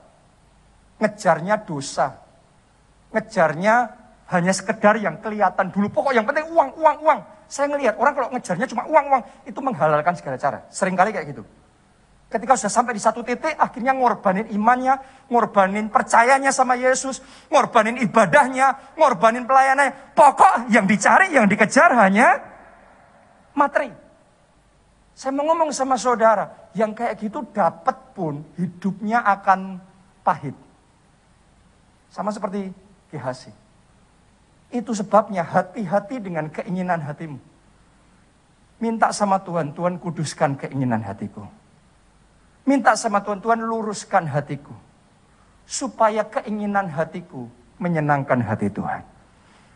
Ngejarnya 0.97 1.61
dosa. 1.65 2.17
Ngejarnya 3.13 3.75
hanya 4.27 4.51
sekedar 4.51 4.99
yang 4.99 5.21
kelihatan 5.23 5.71
dulu. 5.71 5.87
Pokok 5.93 6.11
yang 6.11 6.27
penting 6.27 6.49
uang, 6.51 6.75
uang, 6.75 6.97
uang. 7.05 7.19
Saya 7.47 7.71
ngelihat 7.71 7.95
orang 7.95 8.13
kalau 8.13 8.29
ngejarnya 8.35 8.67
cuma 8.67 8.83
uang, 8.89 9.05
uang. 9.07 9.23
Itu 9.47 9.59
menghalalkan 9.63 10.13
segala 10.19 10.35
cara. 10.35 10.59
Seringkali 10.67 11.15
kayak 11.15 11.27
gitu. 11.31 11.43
Ketika 12.27 12.59
sudah 12.59 12.73
sampai 12.73 12.91
di 12.91 12.99
satu 12.99 13.23
titik, 13.23 13.55
akhirnya 13.55 13.95
ngorbanin 13.95 14.51
imannya, 14.51 14.99
ngorbanin 15.31 15.87
percayanya 15.87 16.51
sama 16.51 16.75
Yesus, 16.75 17.23
ngorbanin 17.47 17.95
ibadahnya, 18.03 18.99
ngorbanin 18.99 19.47
pelayanannya. 19.47 20.11
Pokok 20.11 20.67
yang 20.67 20.83
dicari, 20.83 21.31
yang 21.31 21.47
dikejar 21.47 21.95
hanya 21.95 22.43
materi. 23.55 23.95
Saya 25.15 25.31
mau 25.39 25.47
ngomong 25.47 25.71
sama 25.71 25.95
saudara, 25.95 26.67
yang 26.75 26.91
kayak 26.91 27.15
gitu 27.15 27.47
dapat 27.55 27.95
pun 28.11 28.43
hidupnya 28.59 29.23
akan 29.23 29.79
pahit. 30.19 30.66
Sama 32.11 32.31
seperti 32.31 32.71
Gehasi. 33.07 33.51
Itu 34.67 34.91
sebabnya 34.91 35.47
hati-hati 35.47 36.19
dengan 36.19 36.51
keinginan 36.51 36.99
hatimu. 36.99 37.39
Minta 38.83 39.09
sama 39.15 39.39
Tuhan, 39.39 39.71
Tuhan 39.71 39.95
kuduskan 39.97 40.59
keinginan 40.59 41.01
hatiku. 41.01 41.47
Minta 42.67 42.93
sama 42.99 43.23
Tuhan, 43.23 43.39
Tuhan 43.39 43.63
luruskan 43.63 44.27
hatiku. 44.27 44.75
Supaya 45.63 46.27
keinginan 46.27 46.91
hatiku 46.91 47.47
menyenangkan 47.79 48.43
hati 48.43 48.67
Tuhan. 48.67 49.01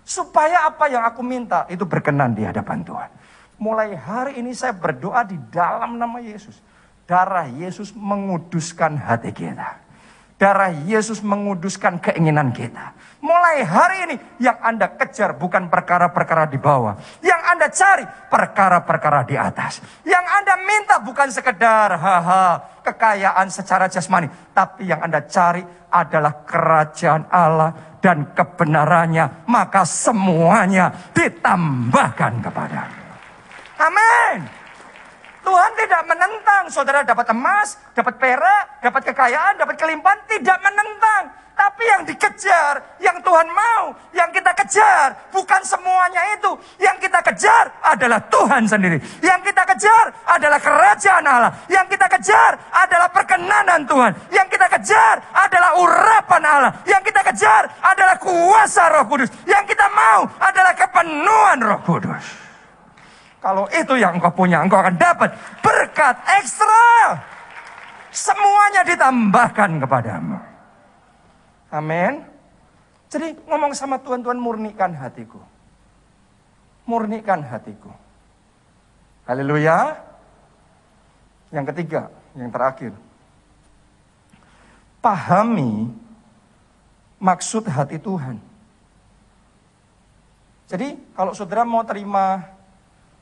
Supaya 0.03 0.67
apa 0.67 0.91
yang 0.91 1.07
aku 1.07 1.23
minta 1.23 1.63
itu 1.71 1.87
berkenan 1.87 2.35
di 2.35 2.43
hadapan 2.43 2.83
Tuhan. 2.83 3.09
Mulai 3.63 3.95
hari 3.95 4.43
ini 4.43 4.51
saya 4.51 4.75
berdoa 4.75 5.23
di 5.23 5.39
dalam 5.53 5.95
nama 5.95 6.19
Yesus. 6.19 6.59
Darah 7.07 7.47
Yesus 7.47 7.95
menguduskan 7.95 8.99
hati 8.99 9.31
kita. 9.31 9.79
Darah 10.41 10.73
Yesus 10.73 11.21
menguduskan 11.21 12.01
keinginan 12.01 12.49
kita. 12.49 12.97
Mulai 13.21 13.61
hari 13.61 13.97
ini 14.09 14.15
yang 14.41 14.57
Anda 14.57 14.89
kejar 14.89 15.37
bukan 15.37 15.69
perkara-perkara 15.69 16.49
di 16.49 16.57
bawah. 16.57 16.97
Yang 17.21 17.41
Anda 17.45 17.67
cari 17.69 18.05
perkara-perkara 18.09 19.21
di 19.29 19.37
atas. 19.37 19.85
Yang 20.01 20.25
Anda 20.25 20.53
minta 20.65 20.97
bukan 20.97 21.29
sekedar 21.29 21.93
haha 21.93 22.57
kekayaan 22.81 23.53
secara 23.53 23.85
jasmani. 23.85 24.33
Tapi 24.49 24.89
yang 24.89 25.05
Anda 25.05 25.21
cari 25.29 25.61
adalah 25.93 26.41
kerajaan 26.41 27.29
Allah 27.29 28.01
dan 28.01 28.33
kebenarannya. 28.33 29.45
Maka 29.45 29.85
semuanya 29.85 31.13
ditambahkan 31.13 32.41
kepada 32.41 32.89
Amin. 33.77 34.60
Tuhan 35.41 35.71
tidak 35.77 36.01
menentang. 36.05 36.63
Saudara 36.69 37.01
dapat 37.01 37.27
emas, 37.33 37.77
dapat 37.97 38.15
perak, 38.17 38.63
dapat 38.81 39.01
kekayaan, 39.11 39.57
dapat 39.57 39.75
kelimpahan. 39.77 40.19
Tidak 40.29 40.57
menentang. 40.61 41.23
Tapi 41.51 41.83
yang 41.85 42.01
dikejar, 42.09 42.97
yang 42.97 43.21
Tuhan 43.21 43.45
mau, 43.53 43.93
yang 44.17 44.33
kita 44.33 44.49
kejar, 44.65 45.13
bukan 45.29 45.61
semuanya 45.61 46.33
itu. 46.33 46.57
Yang 46.81 47.05
kita 47.05 47.21
kejar 47.21 47.69
adalah 47.85 48.17
Tuhan 48.33 48.65
sendiri. 48.65 48.97
Yang 49.21 49.53
kita 49.53 49.63
kejar 49.69 50.05
adalah 50.25 50.57
kerajaan 50.57 51.21
Allah. 51.21 51.53
Yang 51.69 51.85
kita 51.93 52.07
kejar 52.17 52.51
adalah 52.73 53.09
perkenanan 53.13 53.85
Tuhan. 53.85 54.11
Yang 54.33 54.47
kita 54.57 54.67
kejar 54.73 55.15
adalah 55.37 55.71
urapan 55.77 56.41
Allah. 56.49 56.71
Yang 56.89 57.13
kita 57.13 57.21
kejar 57.29 57.63
adalah 57.77 58.15
kuasa 58.17 58.83
roh 58.89 59.05
kudus. 59.05 59.29
Yang 59.45 59.77
kita 59.77 59.85
mau 59.93 60.25
adalah 60.41 60.73
kepenuhan 60.73 61.57
roh 61.61 61.81
kudus. 61.85 62.50
Kalau 63.41 63.65
itu 63.73 63.97
yang 63.97 64.21
engkau 64.21 64.29
punya, 64.29 64.61
engkau 64.61 64.77
akan 64.77 64.95
dapat 65.01 65.33
berkat 65.65 66.13
ekstra. 66.37 67.17
Semuanya 68.13 68.85
ditambahkan 68.85 69.81
kepadamu. 69.81 70.37
Amin. 71.73 72.21
Jadi 73.09 73.33
ngomong 73.49 73.73
sama 73.73 73.97
Tuhan, 73.97 74.21
Tuhan 74.21 74.37
murnikan 74.37 74.93
hatiku. 74.93 75.41
Murnikan 76.85 77.41
hatiku. 77.41 77.89
Haleluya. 79.25 79.97
Yang 81.49 81.65
ketiga, 81.73 82.13
yang 82.37 82.53
terakhir. 82.53 82.93
Pahami 85.01 85.89
maksud 87.17 87.65
hati 87.65 87.97
Tuhan. 87.97 88.37
Jadi 90.71 90.95
kalau 91.17 91.35
saudara 91.35 91.67
mau 91.67 91.83
terima 91.83 92.47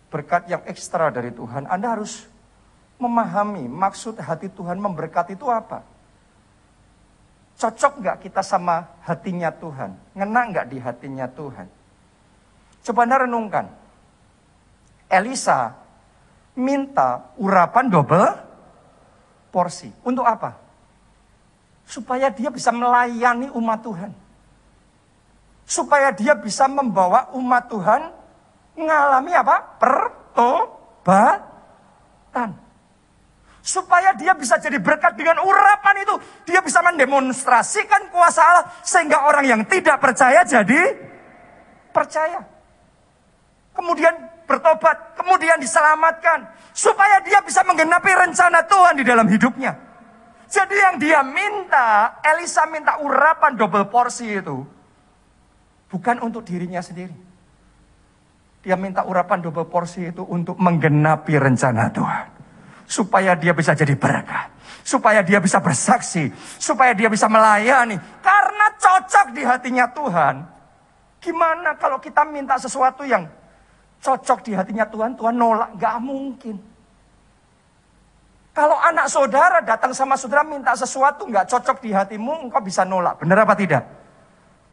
berkat 0.10 0.50
yang 0.50 0.66
ekstra 0.66 1.14
dari 1.14 1.30
Tuhan, 1.30 1.70
Anda 1.70 1.96
harus 1.96 2.26
memahami 3.00 3.66
maksud 3.72 4.20
hati 4.20 4.52
Tuhan 4.52 4.78
memberkati 4.78 5.40
itu 5.40 5.48
apa. 5.48 5.82
Cocok 7.60 8.04
nggak 8.04 8.18
kita 8.28 8.44
sama 8.44 8.88
hatinya 9.04 9.52
Tuhan? 9.52 9.96
Ngena 10.16 10.42
nggak 10.52 10.66
di 10.72 10.78
hatinya 10.80 11.28
Tuhan? 11.28 11.68
Coba 12.84 13.04
anda 13.04 13.28
renungkan. 13.28 13.68
Elisa 15.12 15.76
minta 16.56 17.36
urapan 17.36 17.92
double 17.92 18.28
porsi. 19.52 19.92
Untuk 20.08 20.24
apa? 20.24 20.56
Supaya 21.84 22.32
dia 22.32 22.48
bisa 22.48 22.72
melayani 22.72 23.52
umat 23.52 23.80
Tuhan. 23.84 24.12
Supaya 25.68 26.16
dia 26.16 26.40
bisa 26.40 26.64
membawa 26.72 27.28
umat 27.36 27.68
Tuhan 27.68 28.02
mengalami 28.80 29.36
apa? 29.36 29.76
Pertobatan. 29.76 30.80
Supaya 33.60 34.16
dia 34.16 34.32
bisa 34.32 34.56
jadi 34.56 34.80
berkat 34.80 35.20
dengan 35.20 35.44
urapan 35.44 36.08
itu. 36.08 36.16
Dia 36.48 36.64
bisa 36.64 36.80
mendemonstrasikan 36.80 38.08
kuasa 38.08 38.40
Allah. 38.40 38.72
Sehingga 38.88 39.28
orang 39.28 39.44
yang 39.44 39.68
tidak 39.68 40.00
percaya 40.00 40.48
jadi 40.48 40.96
percaya. 41.92 42.40
Kemudian 43.76 44.16
bertobat. 44.48 45.20
Kemudian 45.20 45.60
diselamatkan. 45.60 46.48
Supaya 46.72 47.20
dia 47.20 47.44
bisa 47.44 47.68
menggenapi 47.68 48.16
rencana 48.16 48.64
Tuhan 48.64 48.96
di 48.96 49.04
dalam 49.04 49.28
hidupnya. 49.28 49.76
Jadi 50.50 50.74
yang 50.74 50.98
dia 50.98 51.22
minta, 51.22 52.18
Elisa 52.26 52.66
minta 52.66 52.98
urapan 52.98 53.54
double 53.54 53.86
porsi 53.86 54.34
itu. 54.34 54.66
Bukan 55.94 56.26
untuk 56.26 56.42
dirinya 56.42 56.82
sendiri. 56.82 57.29
Dia 58.60 58.76
minta 58.76 59.08
urapan 59.08 59.40
double 59.40 59.72
porsi 59.72 60.12
itu 60.12 60.24
untuk 60.28 60.60
menggenapi 60.60 61.40
rencana 61.40 61.88
Tuhan 61.96 62.40
supaya 62.90 63.38
dia 63.38 63.54
bisa 63.54 63.78
jadi 63.78 63.94
berkat, 63.94 64.50
supaya 64.82 65.22
dia 65.22 65.38
bisa 65.38 65.62
bersaksi, 65.62 66.34
supaya 66.58 66.98
dia 66.98 67.06
bisa 67.06 67.30
melayani 67.30 67.96
karena 68.26 68.68
cocok 68.82 69.28
di 69.38 69.46
hatinya 69.46 69.86
Tuhan. 69.94 70.36
Gimana 71.22 71.78
kalau 71.78 72.02
kita 72.02 72.26
minta 72.26 72.58
sesuatu 72.58 73.06
yang 73.06 73.30
cocok 74.02 74.42
di 74.42 74.58
hatinya 74.58 74.90
Tuhan, 74.90 75.14
Tuhan 75.14 75.36
nolak? 75.38 75.78
Gak 75.78 75.98
mungkin. 76.02 76.58
Kalau 78.50 78.76
anak 78.76 79.08
saudara 79.08 79.62
datang 79.62 79.94
sama 79.94 80.18
saudara 80.18 80.44
minta 80.44 80.74
sesuatu 80.76 81.24
nggak 81.30 81.48
cocok 81.48 81.78
di 81.80 81.94
hatimu, 81.94 82.50
engkau 82.50 82.60
bisa 82.60 82.84
nolak. 82.84 83.22
Benar 83.22 83.46
apa 83.46 83.56
tidak? 83.56 83.86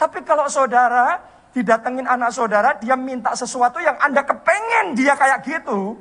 Tapi 0.01 0.25
kalau 0.27 0.49
saudara 0.51 1.21
didatengin 1.57 2.05
anak 2.05 2.37
saudara, 2.37 2.77
dia 2.77 2.93
minta 3.01 3.33
sesuatu 3.33 3.81
yang 3.81 3.97
Anda 3.97 4.21
kepengen 4.21 4.93
dia 4.93 5.17
kayak 5.17 5.41
gitu, 5.41 5.97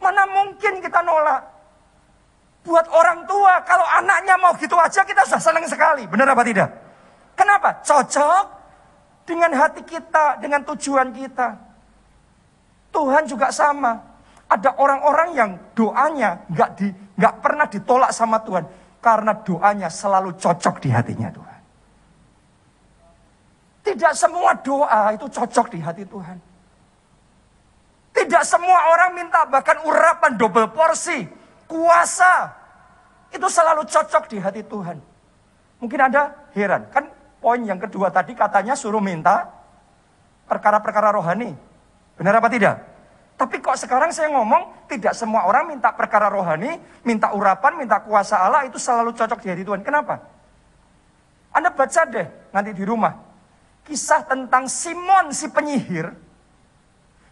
Mana 0.00 0.24
mungkin 0.24 0.80
kita 0.80 1.04
nolak? 1.04 1.44
Buat 2.64 2.88
orang 2.92 3.24
tua, 3.28 3.60
kalau 3.64 3.84
anaknya 3.84 4.36
mau 4.40 4.52
gitu 4.56 4.76
aja 4.76 5.04
kita 5.04 5.24
sudah 5.28 5.40
senang 5.40 5.64
sekali. 5.68 6.08
Benar 6.08 6.32
apa 6.32 6.42
tidak? 6.44 6.68
Kenapa? 7.36 7.80
Cocok 7.84 8.44
dengan 9.24 9.52
hati 9.56 9.80
kita, 9.84 10.40
dengan 10.40 10.64
tujuan 10.72 11.08
kita. 11.12 11.56
Tuhan 12.92 13.24
juga 13.28 13.48
sama. 13.52 13.96
Ada 14.50 14.76
orang-orang 14.76 15.28
yang 15.36 15.50
doanya 15.78 16.42
nggak 16.50 16.70
di 16.74 16.90
nggak 16.90 17.34
pernah 17.38 17.70
ditolak 17.70 18.10
sama 18.10 18.42
Tuhan 18.42 18.66
karena 18.98 19.32
doanya 19.46 19.88
selalu 19.88 20.34
cocok 20.36 20.82
di 20.82 20.90
hatinya 20.90 21.30
Tuhan. 21.30 21.49
Tidak 23.90 24.14
semua 24.14 24.54
doa 24.54 25.10
itu 25.18 25.26
cocok 25.26 25.66
di 25.74 25.82
hati 25.82 26.06
Tuhan. 26.06 26.38
Tidak 28.14 28.42
semua 28.46 28.94
orang 28.94 29.18
minta 29.18 29.42
bahkan 29.50 29.82
urapan 29.82 30.38
double 30.38 30.70
porsi, 30.70 31.26
kuasa. 31.66 32.54
Itu 33.34 33.50
selalu 33.50 33.82
cocok 33.90 34.30
di 34.30 34.38
hati 34.38 34.62
Tuhan. 34.62 34.94
Mungkin 35.82 35.98
Anda 36.06 36.30
heran, 36.54 36.86
kan 36.94 37.10
poin 37.42 37.58
yang 37.66 37.82
kedua 37.82 38.14
tadi 38.14 38.38
katanya 38.38 38.78
suruh 38.78 39.02
minta 39.02 39.50
perkara-perkara 40.46 41.10
rohani. 41.10 41.50
Benar 42.14 42.38
apa 42.38 42.46
tidak? 42.46 42.78
Tapi 43.34 43.58
kok 43.58 43.74
sekarang 43.74 44.14
saya 44.14 44.30
ngomong 44.30 44.86
tidak 44.86 45.18
semua 45.18 45.50
orang 45.50 45.66
minta 45.66 45.90
perkara 45.90 46.30
rohani, 46.30 46.78
minta 47.02 47.34
urapan, 47.34 47.74
minta 47.74 47.98
kuasa 48.06 48.38
Allah 48.38 48.70
itu 48.70 48.78
selalu 48.78 49.18
cocok 49.18 49.42
di 49.42 49.50
hati 49.50 49.66
Tuhan. 49.66 49.82
Kenapa? 49.82 50.22
Anda 51.50 51.74
baca 51.74 52.06
deh 52.06 52.54
nanti 52.54 52.70
di 52.70 52.86
rumah. 52.86 53.29
Kisah 53.86 54.22
tentang 54.28 54.70
Simon 54.70 55.34
si 55.34 55.50
penyihir 55.50 56.14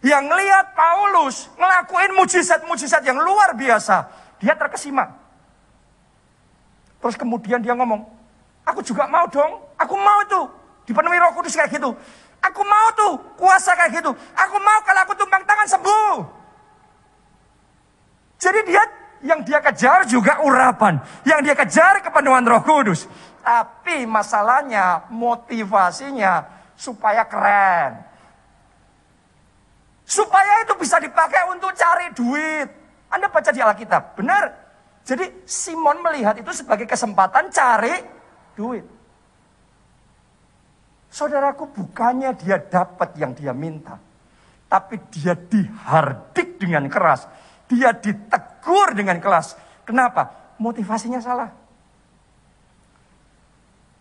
yang 0.03 0.31
lihat 0.31 0.79
Paulus 0.79 1.51
ngelakuin 1.59 2.15
mujizat-mujizat 2.15 3.03
yang 3.03 3.19
luar 3.19 3.55
biasa. 3.55 4.07
Dia 4.39 4.55
terkesima. 4.55 5.11
Terus 6.99 7.15
kemudian 7.19 7.63
dia 7.63 7.75
ngomong, 7.75 8.07
aku 8.63 8.83
juga 8.83 9.07
mau 9.11 9.27
dong, 9.27 9.63
aku 9.75 9.95
mau 9.99 10.21
tuh 10.27 10.47
dipenuhi 10.87 11.19
roh 11.19 11.35
kudus 11.35 11.55
kayak 11.55 11.75
gitu. 11.75 11.91
Aku 12.39 12.63
mau 12.63 12.87
tuh 12.95 13.13
kuasa 13.35 13.75
kayak 13.75 13.99
gitu. 13.99 14.11
Aku 14.15 14.57
mau 14.63 14.79
kalau 14.87 15.01
aku 15.03 15.15
tumpang 15.19 15.43
tangan 15.43 15.67
sembuh. 15.67 16.17
Jadi 18.39 18.59
dia 18.71 18.83
yang 19.27 19.43
dia 19.43 19.59
kejar 19.59 20.07
juga 20.07 20.39
urapan. 20.47 21.03
Yang 21.27 21.41
dia 21.51 21.55
kejar 21.59 21.95
kepenuhan 22.07 22.47
roh 22.47 22.63
kudus. 22.63 23.11
Tapi 23.49 24.05
masalahnya 24.05 25.09
motivasinya 25.09 26.45
supaya 26.77 27.25
keren. 27.25 27.97
Supaya 30.05 30.69
itu 30.69 30.77
bisa 30.77 31.01
dipakai 31.01 31.49
untuk 31.49 31.73
cari 31.73 32.13
duit. 32.13 32.69
Anda 33.09 33.33
baca 33.33 33.49
di 33.49 33.65
Alkitab, 33.65 34.21
benar. 34.21 34.53
Jadi 35.01 35.49
Simon 35.49 36.05
melihat 36.05 36.37
itu 36.37 36.53
sebagai 36.53 36.85
kesempatan 36.85 37.49
cari 37.49 37.97
duit. 38.53 38.85
Saudaraku 41.09 41.73
bukannya 41.73 42.37
dia 42.37 42.61
dapat 42.61 43.17
yang 43.17 43.33
dia 43.33 43.57
minta. 43.57 43.97
Tapi 44.69 45.01
dia 45.09 45.33
dihardik 45.33 46.61
dengan 46.61 46.85
keras. 46.93 47.25
Dia 47.65 47.97
ditegur 47.97 48.93
dengan 48.93 49.17
keras. 49.25 49.57
Kenapa? 49.89 50.53
Motivasinya 50.61 51.25
salah. 51.25 51.58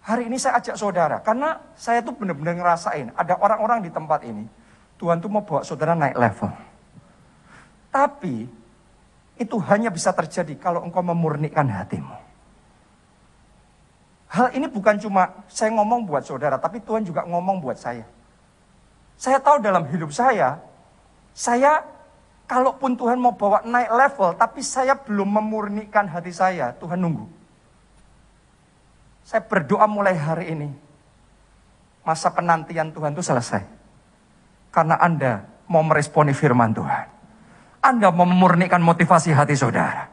Hari 0.08 0.32
ini 0.32 0.40
saya 0.40 0.64
ajak 0.64 0.80
saudara. 0.80 1.20
Karena 1.20 1.60
saya 1.76 2.00
tuh 2.00 2.16
benar-benar 2.16 2.56
ngerasain. 2.56 3.12
Ada 3.12 3.36
orang-orang 3.44 3.84
di 3.84 3.92
tempat 3.92 4.24
ini 4.24 4.48
Tuhan 4.96 5.20
tuh 5.20 5.28
mau 5.28 5.44
bawa 5.44 5.68
saudara 5.68 5.92
naik 6.00 6.16
level. 6.16 6.48
Tapi 7.92 8.48
itu 9.36 9.56
hanya 9.68 9.92
bisa 9.92 10.16
terjadi 10.16 10.56
kalau 10.56 10.88
engkau 10.88 11.04
memurnikan 11.04 11.68
hatimu. 11.68 12.16
Hal 14.28 14.52
ini 14.56 14.68
bukan 14.68 14.96
cuma 15.00 15.44
saya 15.48 15.72
ngomong 15.76 16.04
buat 16.04 16.24
saudara, 16.24 16.60
tapi 16.60 16.84
Tuhan 16.84 17.04
juga 17.04 17.24
ngomong 17.24 17.64
buat 17.64 17.80
saya. 17.80 18.04
Saya 19.16 19.40
tahu 19.40 19.64
dalam 19.64 19.88
hidup 19.88 20.12
saya, 20.12 20.60
saya 21.32 21.86
kalaupun 22.44 23.00
Tuhan 23.00 23.20
mau 23.20 23.34
bawa 23.36 23.64
naik 23.64 23.88
level, 23.88 24.30
tapi 24.36 24.60
saya 24.60 25.00
belum 25.00 25.32
memurnikan 25.32 26.12
hati 26.12 26.34
saya, 26.34 26.76
Tuhan 26.76 27.00
nunggu. 27.00 27.37
Saya 29.28 29.44
berdoa 29.44 29.92
mulai 29.92 30.16
hari 30.16 30.56
ini, 30.56 30.72
masa 32.08 32.32
penantian 32.32 32.96
Tuhan 32.96 33.12
itu 33.12 33.20
selesai. 33.20 33.60
Karena 34.72 34.96
Anda 35.04 35.44
mau 35.68 35.84
meresponi 35.84 36.32
firman 36.32 36.72
Tuhan. 36.72 37.12
Anda 37.84 38.08
memurnikan 38.08 38.80
motivasi 38.80 39.36
hati 39.36 39.52
saudara. 39.60 40.08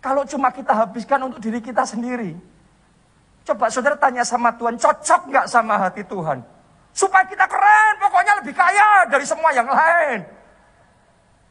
Kalau 0.02 0.26
cuma 0.26 0.50
kita 0.50 0.74
habiskan 0.74 1.30
untuk 1.30 1.38
diri 1.38 1.62
kita 1.62 1.86
sendiri. 1.86 2.34
Coba 3.46 3.70
saudara 3.70 3.94
tanya 3.94 4.26
sama 4.26 4.50
Tuhan, 4.58 4.74
cocok 4.74 5.30
nggak 5.30 5.46
sama 5.46 5.78
hati 5.78 6.02
Tuhan? 6.02 6.42
Supaya 6.90 7.24
kita 7.24 7.46
keren, 7.46 7.94
pokoknya 8.02 8.32
lebih 8.42 8.54
kaya 8.54 9.06
dari 9.06 9.22
semua 9.22 9.54
yang 9.54 9.70
lain. 9.70 10.26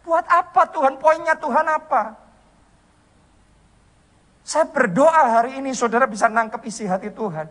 Buat 0.04 0.26
apa 0.28 0.68
Tuhan? 0.68 1.00
Poinnya 1.00 1.36
Tuhan 1.40 1.66
apa? 1.66 2.16
Saya 4.52 4.68
berdoa 4.68 5.40
hari 5.40 5.64
ini 5.64 5.72
saudara 5.72 6.04
bisa 6.04 6.28
nangkep 6.28 6.60
isi 6.68 6.84
hati 6.84 7.08
Tuhan. 7.08 7.48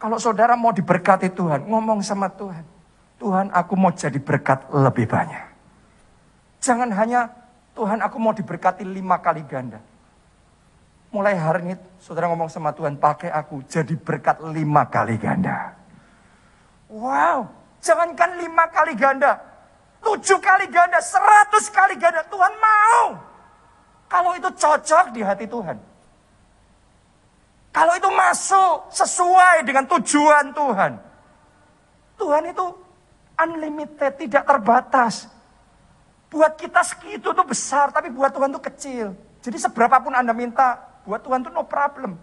Kalau 0.00 0.16
saudara 0.16 0.56
mau 0.56 0.72
diberkati 0.72 1.28
Tuhan, 1.28 1.68
ngomong 1.68 2.00
sama 2.00 2.32
Tuhan. 2.32 2.64
Tuhan 3.20 3.52
aku 3.52 3.76
mau 3.76 3.92
jadi 3.92 4.16
berkat 4.16 4.72
lebih 4.72 5.04
banyak. 5.04 5.44
Jangan 6.64 6.88
hanya 6.96 7.28
Tuhan 7.76 8.00
aku 8.00 8.16
mau 8.16 8.32
diberkati 8.32 8.88
lima 8.88 9.20
kali 9.20 9.44
ganda. 9.44 9.76
Mulai 11.12 11.36
hari 11.36 11.60
ini 11.68 11.74
saudara 12.00 12.32
ngomong 12.32 12.48
sama 12.48 12.72
Tuhan, 12.72 12.96
pakai 12.96 13.28
aku 13.28 13.60
jadi 13.68 14.00
berkat 14.00 14.40
lima 14.48 14.88
kali 14.88 15.20
ganda. 15.20 15.76
Wow, 16.88 17.52
jangankan 17.84 18.40
lima 18.40 18.64
kali 18.72 18.96
ganda. 18.96 19.44
Tujuh 20.00 20.40
kali 20.40 20.72
ganda, 20.72 21.04
seratus 21.04 21.68
kali 21.68 22.00
ganda. 22.00 22.24
Tuhan 22.32 22.52
mau. 22.56 23.25
Kalau 24.06 24.38
itu 24.38 24.48
cocok 24.54 25.10
di 25.10 25.20
hati 25.22 25.46
Tuhan. 25.50 25.76
Kalau 27.74 27.92
itu 27.92 28.08
masuk 28.08 28.88
sesuai 28.88 29.66
dengan 29.68 29.84
tujuan 29.84 30.54
Tuhan. 30.56 30.92
Tuhan 32.16 32.42
itu 32.48 32.66
unlimited, 33.36 34.12
tidak 34.16 34.48
terbatas. 34.48 35.28
Buat 36.32 36.56
kita 36.56 36.80
segitu 36.80 37.36
tuh 37.36 37.46
besar, 37.46 37.92
tapi 37.92 38.08
buat 38.08 38.32
Tuhan 38.32 38.48
tuh 38.48 38.64
kecil. 38.64 39.06
Jadi 39.44 39.56
seberapapun 39.60 40.16
Anda 40.16 40.32
minta, 40.32 40.80
buat 41.04 41.20
Tuhan 41.20 41.44
tuh 41.44 41.52
no 41.52 41.68
problem. 41.68 42.16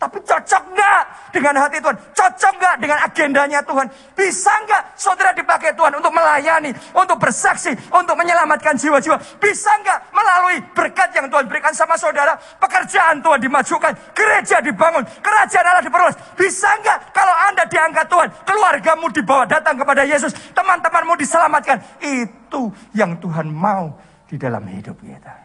Tapi 0.00 0.16
cocok 0.24 0.62
nggak 0.72 1.02
dengan 1.28 1.60
hati 1.60 1.76
Tuhan? 1.76 1.92
Cocok 2.16 2.52
nggak 2.56 2.74
dengan 2.80 2.98
agendanya 3.04 3.60
Tuhan? 3.60 3.84
Bisa 4.16 4.48
nggak 4.64 4.96
saudara 4.96 5.36
dipakai 5.36 5.76
Tuhan 5.76 5.92
untuk 5.92 6.08
melayani, 6.08 6.72
untuk 6.96 7.20
bersaksi, 7.20 7.76
untuk 7.92 8.16
menyelamatkan 8.16 8.80
jiwa-jiwa? 8.80 9.20
Bisa 9.36 9.68
nggak 9.84 10.08
melalui 10.16 10.56
berkat 10.72 11.12
yang 11.12 11.28
Tuhan 11.28 11.44
berikan 11.44 11.76
sama 11.76 12.00
saudara? 12.00 12.32
Pekerjaan 12.56 13.20
Tuhan 13.20 13.44
dimajukan, 13.44 13.92
gereja 14.16 14.64
dibangun, 14.64 15.04
kerajaan 15.20 15.68
Allah 15.68 15.84
diperluas. 15.84 16.16
Bisa 16.32 16.80
nggak 16.80 17.12
kalau 17.12 17.36
Anda 17.52 17.68
diangkat 17.68 18.06
Tuhan, 18.08 18.28
keluargamu 18.48 19.06
dibawa 19.12 19.44
datang 19.44 19.76
kepada 19.76 20.08
Yesus, 20.08 20.32
teman-temanmu 20.56 21.12
diselamatkan? 21.20 21.76
Itu 22.00 22.72
yang 22.96 23.20
Tuhan 23.20 23.52
mau 23.52 24.00
di 24.32 24.40
dalam 24.40 24.64
hidup 24.64 24.96
kita. 25.04 25.36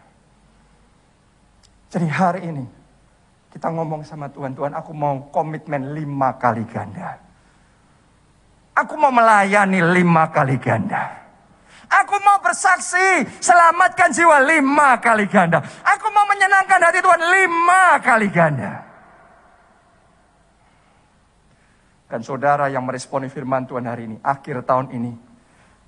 Jadi 1.92 2.08
hari 2.08 2.40
ini 2.48 2.85
kita 3.56 3.72
ngomong 3.72 4.04
sama 4.04 4.28
Tuhan, 4.28 4.52
Tuhan 4.52 4.76
aku 4.76 4.92
mau 4.92 5.32
komitmen 5.32 5.96
lima 5.96 6.36
kali 6.36 6.68
ganda. 6.68 7.16
Aku 8.76 9.00
mau 9.00 9.08
melayani 9.08 9.80
lima 9.80 10.28
kali 10.28 10.60
ganda. 10.60 11.24
Aku 11.88 12.20
mau 12.20 12.36
bersaksi, 12.44 13.24
selamatkan 13.40 14.12
jiwa 14.12 14.44
lima 14.44 15.00
kali 15.00 15.24
ganda. 15.24 15.64
Aku 15.88 16.12
mau 16.12 16.28
menyenangkan 16.28 16.84
hati 16.84 17.00
Tuhan 17.00 17.22
lima 17.32 17.96
kali 18.04 18.28
ganda. 18.28 18.84
Dan 22.12 22.20
saudara 22.20 22.68
yang 22.68 22.84
meresponi 22.84 23.32
firman 23.32 23.64
Tuhan 23.64 23.88
hari 23.88 24.04
ini, 24.04 24.16
akhir 24.20 24.68
tahun 24.68 24.92
ini, 24.92 25.16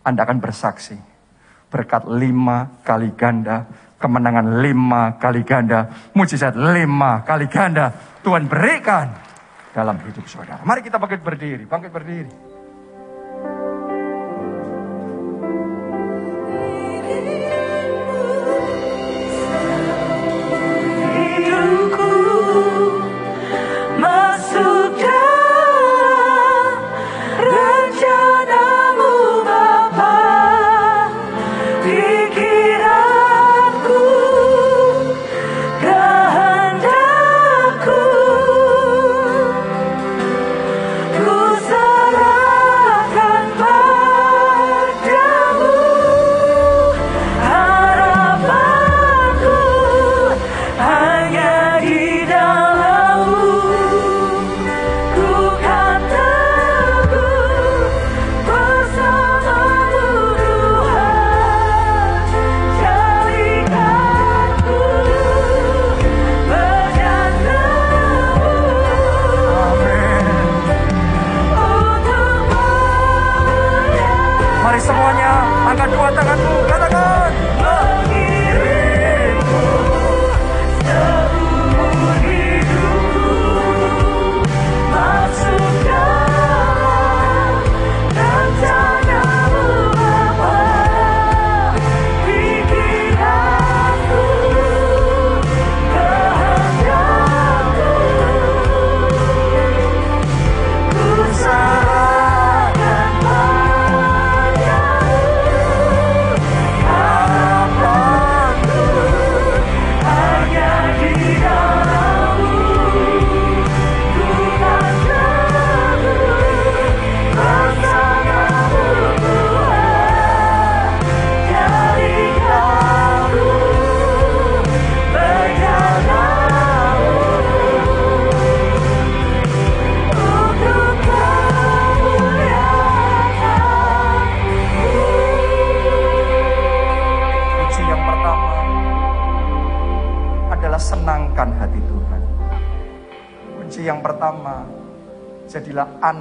Anda 0.08 0.24
akan 0.24 0.40
bersaksi. 0.40 0.96
Berkat 1.68 2.08
lima 2.08 2.80
kali 2.80 3.12
ganda 3.12 3.68
kemenangan 3.98 4.62
lima 4.62 5.18
kali 5.18 5.42
ganda, 5.42 6.10
mujizat 6.14 6.54
lima 6.54 7.26
kali 7.26 7.50
ganda 7.50 7.90
Tuhan 8.22 8.46
berikan 8.46 9.10
dalam 9.74 9.98
hidup 10.06 10.24
saudara. 10.26 10.62
Mari 10.64 10.80
kita 10.80 10.96
bangkit 10.96 11.20
berdiri, 11.20 11.64
bangkit 11.66 11.90
berdiri. 11.92 12.47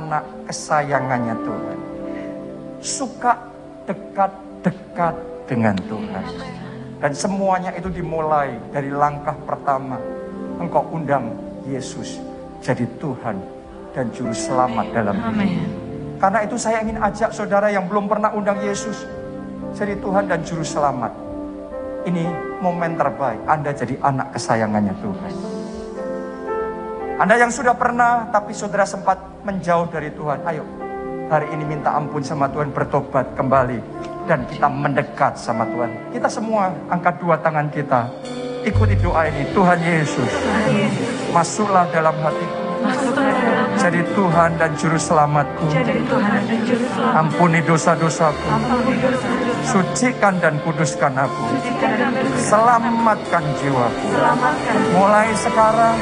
Anak 0.07 0.23
kesayangannya 0.47 1.35
Tuhan. 1.43 1.77
Suka 2.79 3.35
dekat-dekat 3.83 5.15
dengan 5.51 5.75
Tuhan. 5.75 6.23
Dan 7.03 7.11
semuanya 7.11 7.75
itu 7.75 7.91
dimulai 7.91 8.55
dari 8.71 8.87
langkah 8.87 9.35
pertama. 9.43 9.99
Engkau 10.63 10.87
undang 10.95 11.35
Yesus 11.67 12.23
jadi 12.63 12.87
Tuhan 12.97 13.35
dan 13.91 14.07
Juru 14.15 14.31
Selamat 14.31 14.87
dalam 14.95 15.13
hidup. 15.35 15.69
Karena 16.17 16.39
itu 16.41 16.55
saya 16.57 16.81
ingin 16.81 16.97
ajak 16.97 17.29
saudara 17.29 17.69
yang 17.69 17.85
belum 17.85 18.09
pernah 18.09 18.33
undang 18.33 18.57
Yesus 18.63 19.05
jadi 19.75 19.93
Tuhan 19.99 20.25
dan 20.31 20.41
Juru 20.41 20.63
Selamat. 20.63 21.11
Ini 22.07 22.23
momen 22.63 22.95
terbaik 22.95 23.43
Anda 23.45 23.75
jadi 23.75 23.99
anak 23.99 24.33
kesayangannya 24.33 24.95
Tuhan. 25.03 25.31
Anda 27.17 27.33
yang 27.33 27.49
sudah 27.49 27.73
pernah 27.73 28.29
tapi 28.29 28.53
saudara 28.53 28.85
sempat 28.85 29.17
menjauh 29.41 29.89
dari 29.89 30.13
Tuhan, 30.13 30.37
ayo 30.53 30.61
hari 31.33 31.49
ini 31.49 31.65
minta 31.65 31.89
ampun 31.97 32.21
sama 32.21 32.45
Tuhan, 32.45 32.69
bertobat 32.69 33.33
kembali 33.33 33.81
dan 34.29 34.45
kita 34.45 34.69
mendekat 34.69 35.33
sama 35.33 35.65
Tuhan. 35.65 36.13
Kita 36.13 36.29
semua 36.29 36.69
angkat 36.93 37.17
dua 37.17 37.41
tangan 37.41 37.73
kita. 37.73 38.05
Ikuti 38.69 38.93
doa 39.01 39.25
ini, 39.33 39.49
Tuhan 39.49 39.81
Yesus, 39.81 40.29
masuklah 41.33 41.89
dalam 41.89 42.13
hatiku. 42.21 42.66
Jadi 43.77 44.01
Tuhan 44.15 44.51
dan 44.59 44.71
Juru 44.75 44.99
Selamatku. 44.99 45.67
Ampuni 47.13 47.59
dosa-dosaku. 47.63 48.49
Sucikan 49.63 50.39
dan 50.41 50.59
kuduskan 50.63 51.13
aku. 51.15 51.45
Selamatkan 52.41 53.43
jiwaku. 53.61 54.07
Mulai 54.95 55.29
sekarang 55.37 55.97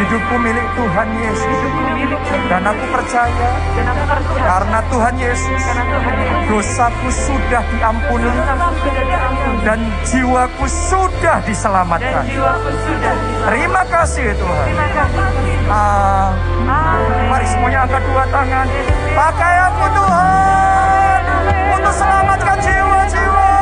hidupku 0.00 0.34
milik 0.40 0.66
Tuhan 0.78 1.08
Yesus. 1.20 1.58
Dan 2.48 2.62
aku 2.66 2.84
percaya 2.90 3.50
karena 4.40 4.78
Tuhan 4.90 5.14
Yesus 5.20 5.62
dosaku 6.48 7.08
sudah 7.12 7.62
diampuni 7.76 8.32
dan 9.62 9.78
jiwaku 10.08 10.64
sudah 10.66 11.38
diselamatkan. 11.44 12.24
Terima 13.46 13.82
kasih 13.86 14.32
Tuhan. 14.34 14.68
Mari 17.30 17.46
semuanya 17.46 17.86
angkat 17.86 18.02
dua 18.10 18.24
tangan. 18.26 18.66
Pakai 19.14 19.54
aku 19.70 19.86
Tuhan 19.94 21.20
untuk 21.78 21.94
selamatkan 21.94 22.56
jiwa-jiwa. 22.58 23.59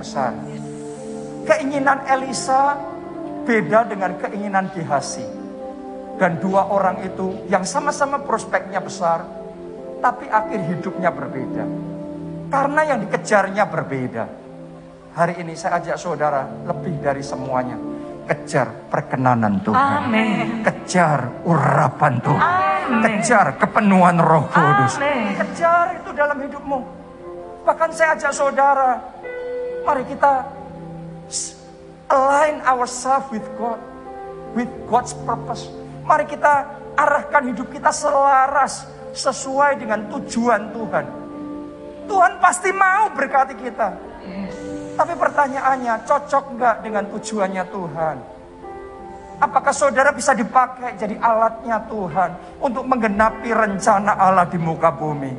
Besar. 0.00 0.32
Keinginan 1.44 2.08
Elisa 2.08 2.80
beda 3.44 3.84
dengan 3.84 4.16
keinginan 4.16 4.72
Gehasi. 4.72 5.24
Dan 6.20 6.36
dua 6.36 6.68
orang 6.68 7.00
itu 7.04 7.48
yang 7.48 7.64
sama-sama 7.64 8.20
prospeknya 8.20 8.80
besar, 8.80 9.24
tapi 10.04 10.28
akhir 10.28 10.60
hidupnya 10.68 11.08
berbeda. 11.08 11.64
Karena 12.52 12.80
yang 12.84 12.98
dikejarnya 13.08 13.64
berbeda. 13.64 14.24
Hari 15.16 15.40
ini 15.40 15.56
saya 15.56 15.80
ajak 15.80 15.96
saudara 15.96 16.44
lebih 16.68 17.00
dari 17.00 17.24
semuanya. 17.24 17.76
Kejar 18.28 18.92
perkenanan 18.92 19.58
Tuhan. 19.64 20.06
Amin. 20.06 20.62
Kejar 20.62 21.42
urapan 21.42 22.14
Tuhan. 22.22 22.38
Amin. 22.38 23.02
Kejar 23.02 23.46
kepenuhan 23.58 24.22
roh 24.22 24.44
kudus. 24.46 25.02
Amin. 25.02 25.34
Kejar 25.34 25.98
itu 25.98 26.10
dalam 26.14 26.38
hidupmu. 26.38 26.78
Bahkan 27.66 27.90
saya 27.90 28.14
ajak 28.14 28.30
saudara. 28.30 28.98
Mari 29.86 30.02
kita 30.08 30.32
align 32.10 32.60
ourselves 32.66 33.28
with 33.32 33.46
God. 33.56 33.80
With 34.52 34.70
God's 34.90 35.14
purpose. 35.24 35.70
Mari 36.04 36.26
kita 36.26 36.66
arahkan 36.98 37.54
hidup 37.54 37.70
kita 37.70 37.94
selaras. 37.94 38.86
Sesuai 39.10 39.82
dengan 39.82 40.06
tujuan 40.06 40.70
Tuhan. 40.70 41.06
Tuhan 42.06 42.32
pasti 42.38 42.70
mau 42.70 43.10
berkati 43.10 43.54
kita. 43.58 43.88
Tapi 44.94 45.12
pertanyaannya, 45.16 46.06
cocok 46.06 46.44
nggak 46.54 46.76
dengan 46.84 47.04
tujuannya 47.10 47.64
Tuhan? 47.72 48.16
Apakah 49.40 49.72
saudara 49.72 50.12
bisa 50.12 50.36
dipakai 50.36 51.00
jadi 51.00 51.16
alatnya 51.16 51.80
Tuhan 51.88 52.60
untuk 52.60 52.84
menggenapi 52.84 53.48
rencana 53.48 54.12
Allah 54.20 54.44
di 54.44 54.60
muka 54.60 54.92
bumi? 54.92 55.32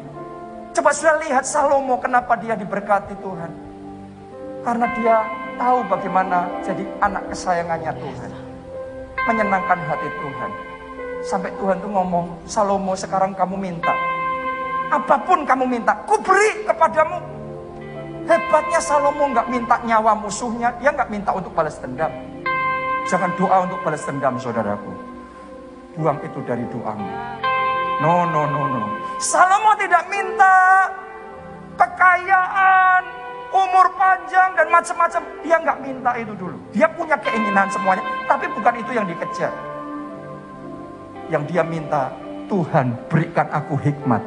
Coba 0.73 0.89
sudah 0.89 1.21
lihat 1.21 1.45
Salomo 1.45 2.01
kenapa 2.01 2.33
dia 2.41 2.57
diberkati 2.57 3.13
Tuhan. 3.21 3.70
Karena 4.61 4.85
dia 4.93 5.17
tahu 5.57 5.81
bagaimana 5.89 6.45
jadi 6.61 6.85
anak 7.01 7.25
kesayangannya 7.33 7.91
Tuhan. 7.97 8.31
Menyenangkan 9.25 9.79
hati 9.89 10.09
Tuhan. 10.09 10.51
Sampai 11.21 11.53
Tuhan 11.57 11.77
tuh 11.81 11.89
ngomong, 11.93 12.45
Salomo 12.49 12.97
sekarang 12.97 13.37
kamu 13.37 13.57
minta. 13.57 13.93
Apa 14.89 15.21
pun 15.21 15.45
kamu 15.45 15.65
minta, 15.69 15.93
ku 16.05 16.17
beri 16.21 16.65
kepadamu. 16.65 17.21
Hebatnya 18.25 18.81
Salomo 18.81 19.29
nggak 19.33 19.49
minta 19.49 19.75
nyawa 19.85 20.17
musuhnya, 20.17 20.73
dia 20.81 20.93
nggak 20.93 21.09
minta 21.09 21.33
untuk 21.33 21.53
balas 21.53 21.77
dendam. 21.77 22.09
Jangan 23.09 23.33
doa 23.37 23.65
untuk 23.65 23.81
balas 23.81 24.01
dendam, 24.05 24.37
saudaraku. 24.37 24.93
Buang 25.97 26.21
itu 26.21 26.39
dari 26.45 26.65
doamu. 26.69 27.09
No, 28.01 28.25
no, 28.29 28.49
no, 28.49 28.61
no. 28.65 28.81
Salomo 29.21 29.77
tidak 29.77 30.09
minta 30.09 30.89
kekayaan, 31.77 33.20
umur 33.51 33.91
panjang 33.99 34.55
dan 34.55 34.67
macam-macam. 34.71 35.21
Dia 35.43 35.55
nggak 35.59 35.77
minta 35.83 36.11
itu 36.17 36.33
dulu. 36.35 36.57
Dia 36.71 36.87
punya 36.91 37.19
keinginan 37.19 37.67
semuanya, 37.67 38.03
tapi 38.25 38.47
bukan 38.51 38.73
itu 38.79 38.91
yang 38.95 39.05
dikejar. 39.05 39.53
Yang 41.31 41.43
dia 41.51 41.63
minta, 41.63 42.11
Tuhan 42.51 42.95
berikan 43.07 43.47
aku 43.51 43.79
hikmat 43.79 44.19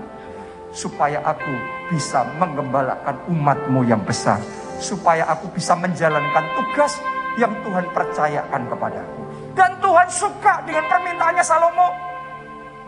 supaya 0.72 1.20
aku 1.20 1.53
bisa 1.93 2.25
mengembalakan 2.41 3.20
umatmu 3.29 3.85
yang 3.85 4.01
besar. 4.05 4.41
Supaya 4.81 5.25
aku 5.31 5.49
bisa 5.55 5.72
menjalankan 5.79 6.45
tugas 6.59 6.99
yang 7.39 7.55
Tuhan 7.62 7.87
percayakan 7.95 8.62
kepadaku. 8.68 9.20
Dan 9.55 9.70
Tuhan 9.79 10.09
suka 10.11 10.66
dengan 10.66 10.85
permintaannya 10.91 11.45
Salomo. 11.47 12.13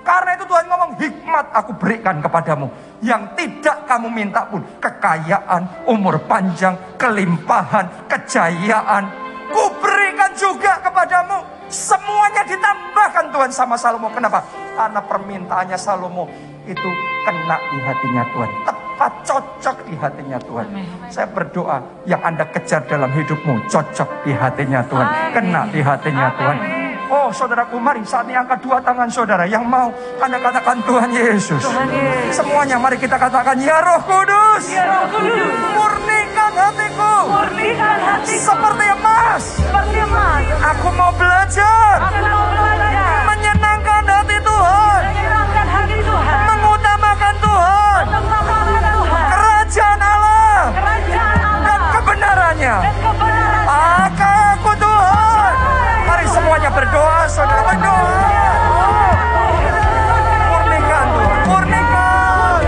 Karena 0.07 0.39
itu 0.39 0.47
Tuhan 0.47 0.71
ngomong, 0.71 0.91
hikmat 1.03 1.47
aku 1.51 1.75
berikan 1.75 2.23
kepadamu. 2.23 2.71
Yang 3.03 3.23
tidak 3.35 3.91
kamu 3.91 4.07
minta 4.07 4.47
pun, 4.47 4.63
kekayaan, 4.79 5.83
umur 5.91 6.23
panjang, 6.31 6.79
kelimpahan, 6.95 8.07
kejayaan. 8.07 9.11
Ku 9.51 9.67
berikan 9.83 10.31
juga 10.39 10.79
kepadamu. 10.79 11.43
Semuanya 11.67 12.47
ditambahkan 12.47 13.35
Tuhan 13.35 13.51
sama 13.51 13.75
Salomo. 13.75 14.07
Kenapa? 14.15 14.47
Karena 14.79 15.03
permintaannya 15.03 15.75
Salomo 15.75 16.31
itu 16.63 16.91
kena 17.27 17.59
di 17.59 17.79
hatinya 17.83 18.23
Tuhan. 18.31 18.51
Tepat 18.63 19.13
cocok 19.27 19.77
di 19.91 19.95
hatinya 19.99 20.39
Tuhan. 20.39 20.67
Saya 21.11 21.27
berdoa 21.35 21.83
yang 22.07 22.23
Anda 22.23 22.47
kejar 22.47 22.87
dalam 22.87 23.11
hidupmu 23.11 23.67
cocok 23.67 24.23
di 24.23 24.31
hatinya 24.35 24.87
Tuhan. 24.87 25.09
Kena 25.35 25.67
di 25.67 25.83
hatinya 25.83 26.31
Tuhan. 26.39 26.76
Oh 27.07 27.31
saudaraku 27.31 27.79
mari 27.79 28.03
saat 28.03 28.27
ini 28.27 28.35
angkat 28.35 28.59
dua 28.59 28.83
tangan 28.83 29.07
saudara 29.07 29.47
yang 29.47 29.63
mau 29.63 29.95
Anda 30.19 30.43
katakan 30.43 30.83
Tuhan 30.83 31.11
Yesus. 31.15 31.63
Tuhan 31.63 31.87
Yesus. 31.89 32.35
Semuanya 32.35 32.77
mari 32.77 32.99
kita 32.99 33.15
katakan 33.15 33.55
ya 33.63 33.79
Roh 33.79 34.03
Kudus. 34.03 34.65
Ya 34.67 34.85
Roh 34.91 35.07
Kudus. 35.15 35.55
Murnikan 35.71 36.53
hatiku. 36.53 37.15
Murnikan 37.31 37.99
hatiku. 38.03 38.43
Seperti 38.43 38.87
emas. 38.91 39.43
Seperti 39.55 39.97
emas. 40.03 40.43
Aku 40.75 40.89
mau 40.93 41.13
belajar. 41.15 41.95
Aku 42.11 42.19
mau 42.27 42.45
belajar. 42.51 43.23
Menyenangkan 43.31 44.03
hati 44.03 44.37
Tuhan. 44.43 45.01
Menyenangkan 45.07 45.67
hati 45.71 45.99
Tuhan. 46.03 46.41
Mengutamakan 46.51 47.35
Tuhan. 47.39 48.03
Mengutamakan 48.11 48.83
Tuhan. 48.83 49.27
Kerajaan 49.31 50.01
Allah. 50.03 50.59
Kerajaan 50.75 51.39
Dan 51.39 51.55
Allah. 51.71 51.91
kebenarannya. 51.95 52.75
Dan 52.83 52.97
kebenaran. 52.99 53.65
Pakai 53.67 53.75
aku 53.87 53.95
Tuhan. 53.95 54.15
Mari 54.27 54.46
semuanya 56.47 56.71
berdoa. 56.71 57.19
Saudara 57.27 57.63
berdoa. 57.67 58.07
Murnikan 60.47 61.07
Tuhan. 61.11 61.43
Murnikan. 61.51 62.63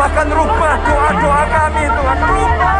Bahkan 0.00 0.26
rubah 0.32 0.74
doa-doa 0.88 1.42
kami 1.52 1.84
Tuhan. 1.84 2.18
Rubah. 2.24 2.79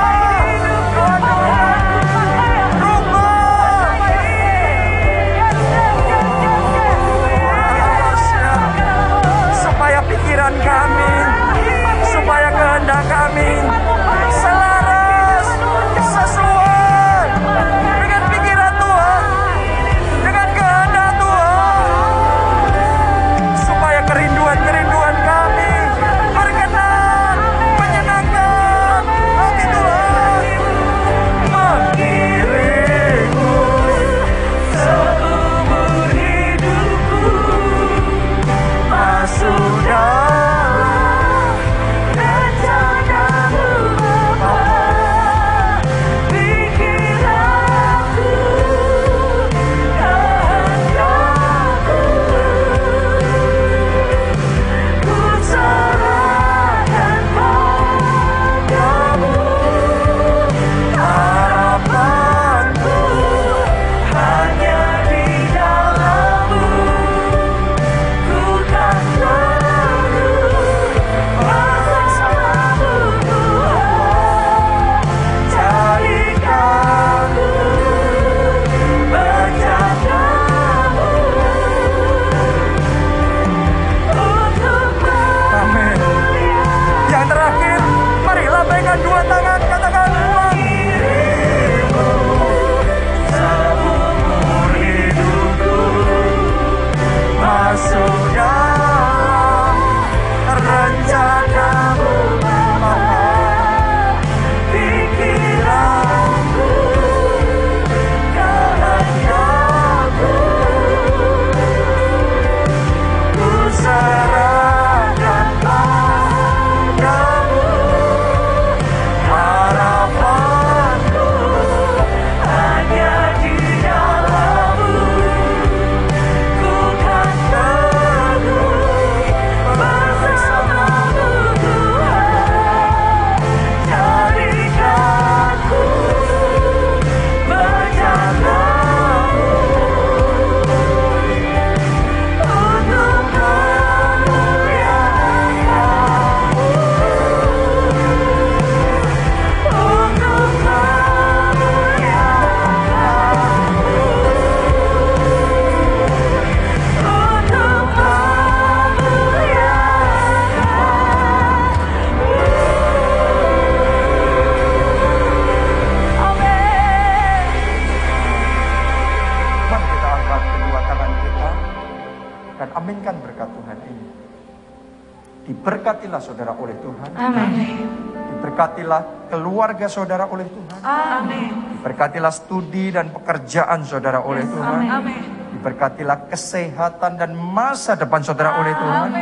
Keluarga 179.70 179.86
saudara 179.86 180.26
oleh 180.26 180.50
Tuhan. 180.50 180.82
Amin. 180.82 181.78
Diberkatilah 181.78 182.34
studi 182.34 182.90
dan 182.90 183.14
pekerjaan 183.14 183.86
saudara 183.86 184.18
oleh 184.18 184.42
Tuhan. 184.42 184.82
Amin. 184.90 185.22
Diberkatilah 185.54 186.26
kesehatan 186.26 187.14
dan 187.14 187.38
masa 187.38 187.94
depan 187.94 188.18
saudara 188.26 188.58
oleh 188.58 188.74
Tuhan. 188.74 189.14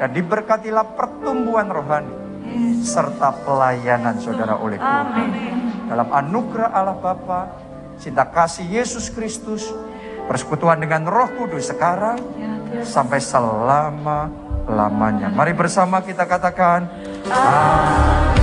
Dan 0.00 0.16
diberkatilah 0.16 0.96
pertumbuhan 0.96 1.68
rohani. 1.68 2.08
Serta 2.80 3.36
pelayanan 3.44 4.16
saudara 4.16 4.56
oleh 4.56 4.80
Tuhan. 4.80 5.28
Dalam 5.92 6.08
anugerah 6.08 6.72
Allah 6.72 6.96
Bapa, 6.96 7.52
cinta 8.00 8.24
kasih 8.24 8.64
Yesus 8.64 9.12
Kristus, 9.12 9.68
persekutuan 10.24 10.80
dengan 10.80 11.04
roh 11.04 11.28
kudus 11.36 11.68
sekarang, 11.68 12.16
sampai 12.80 13.20
selama-lamanya. 13.20 15.28
Mari 15.36 15.52
bersama 15.52 16.00
kita 16.00 16.24
katakan, 16.24 16.88
Amin. 17.28 18.41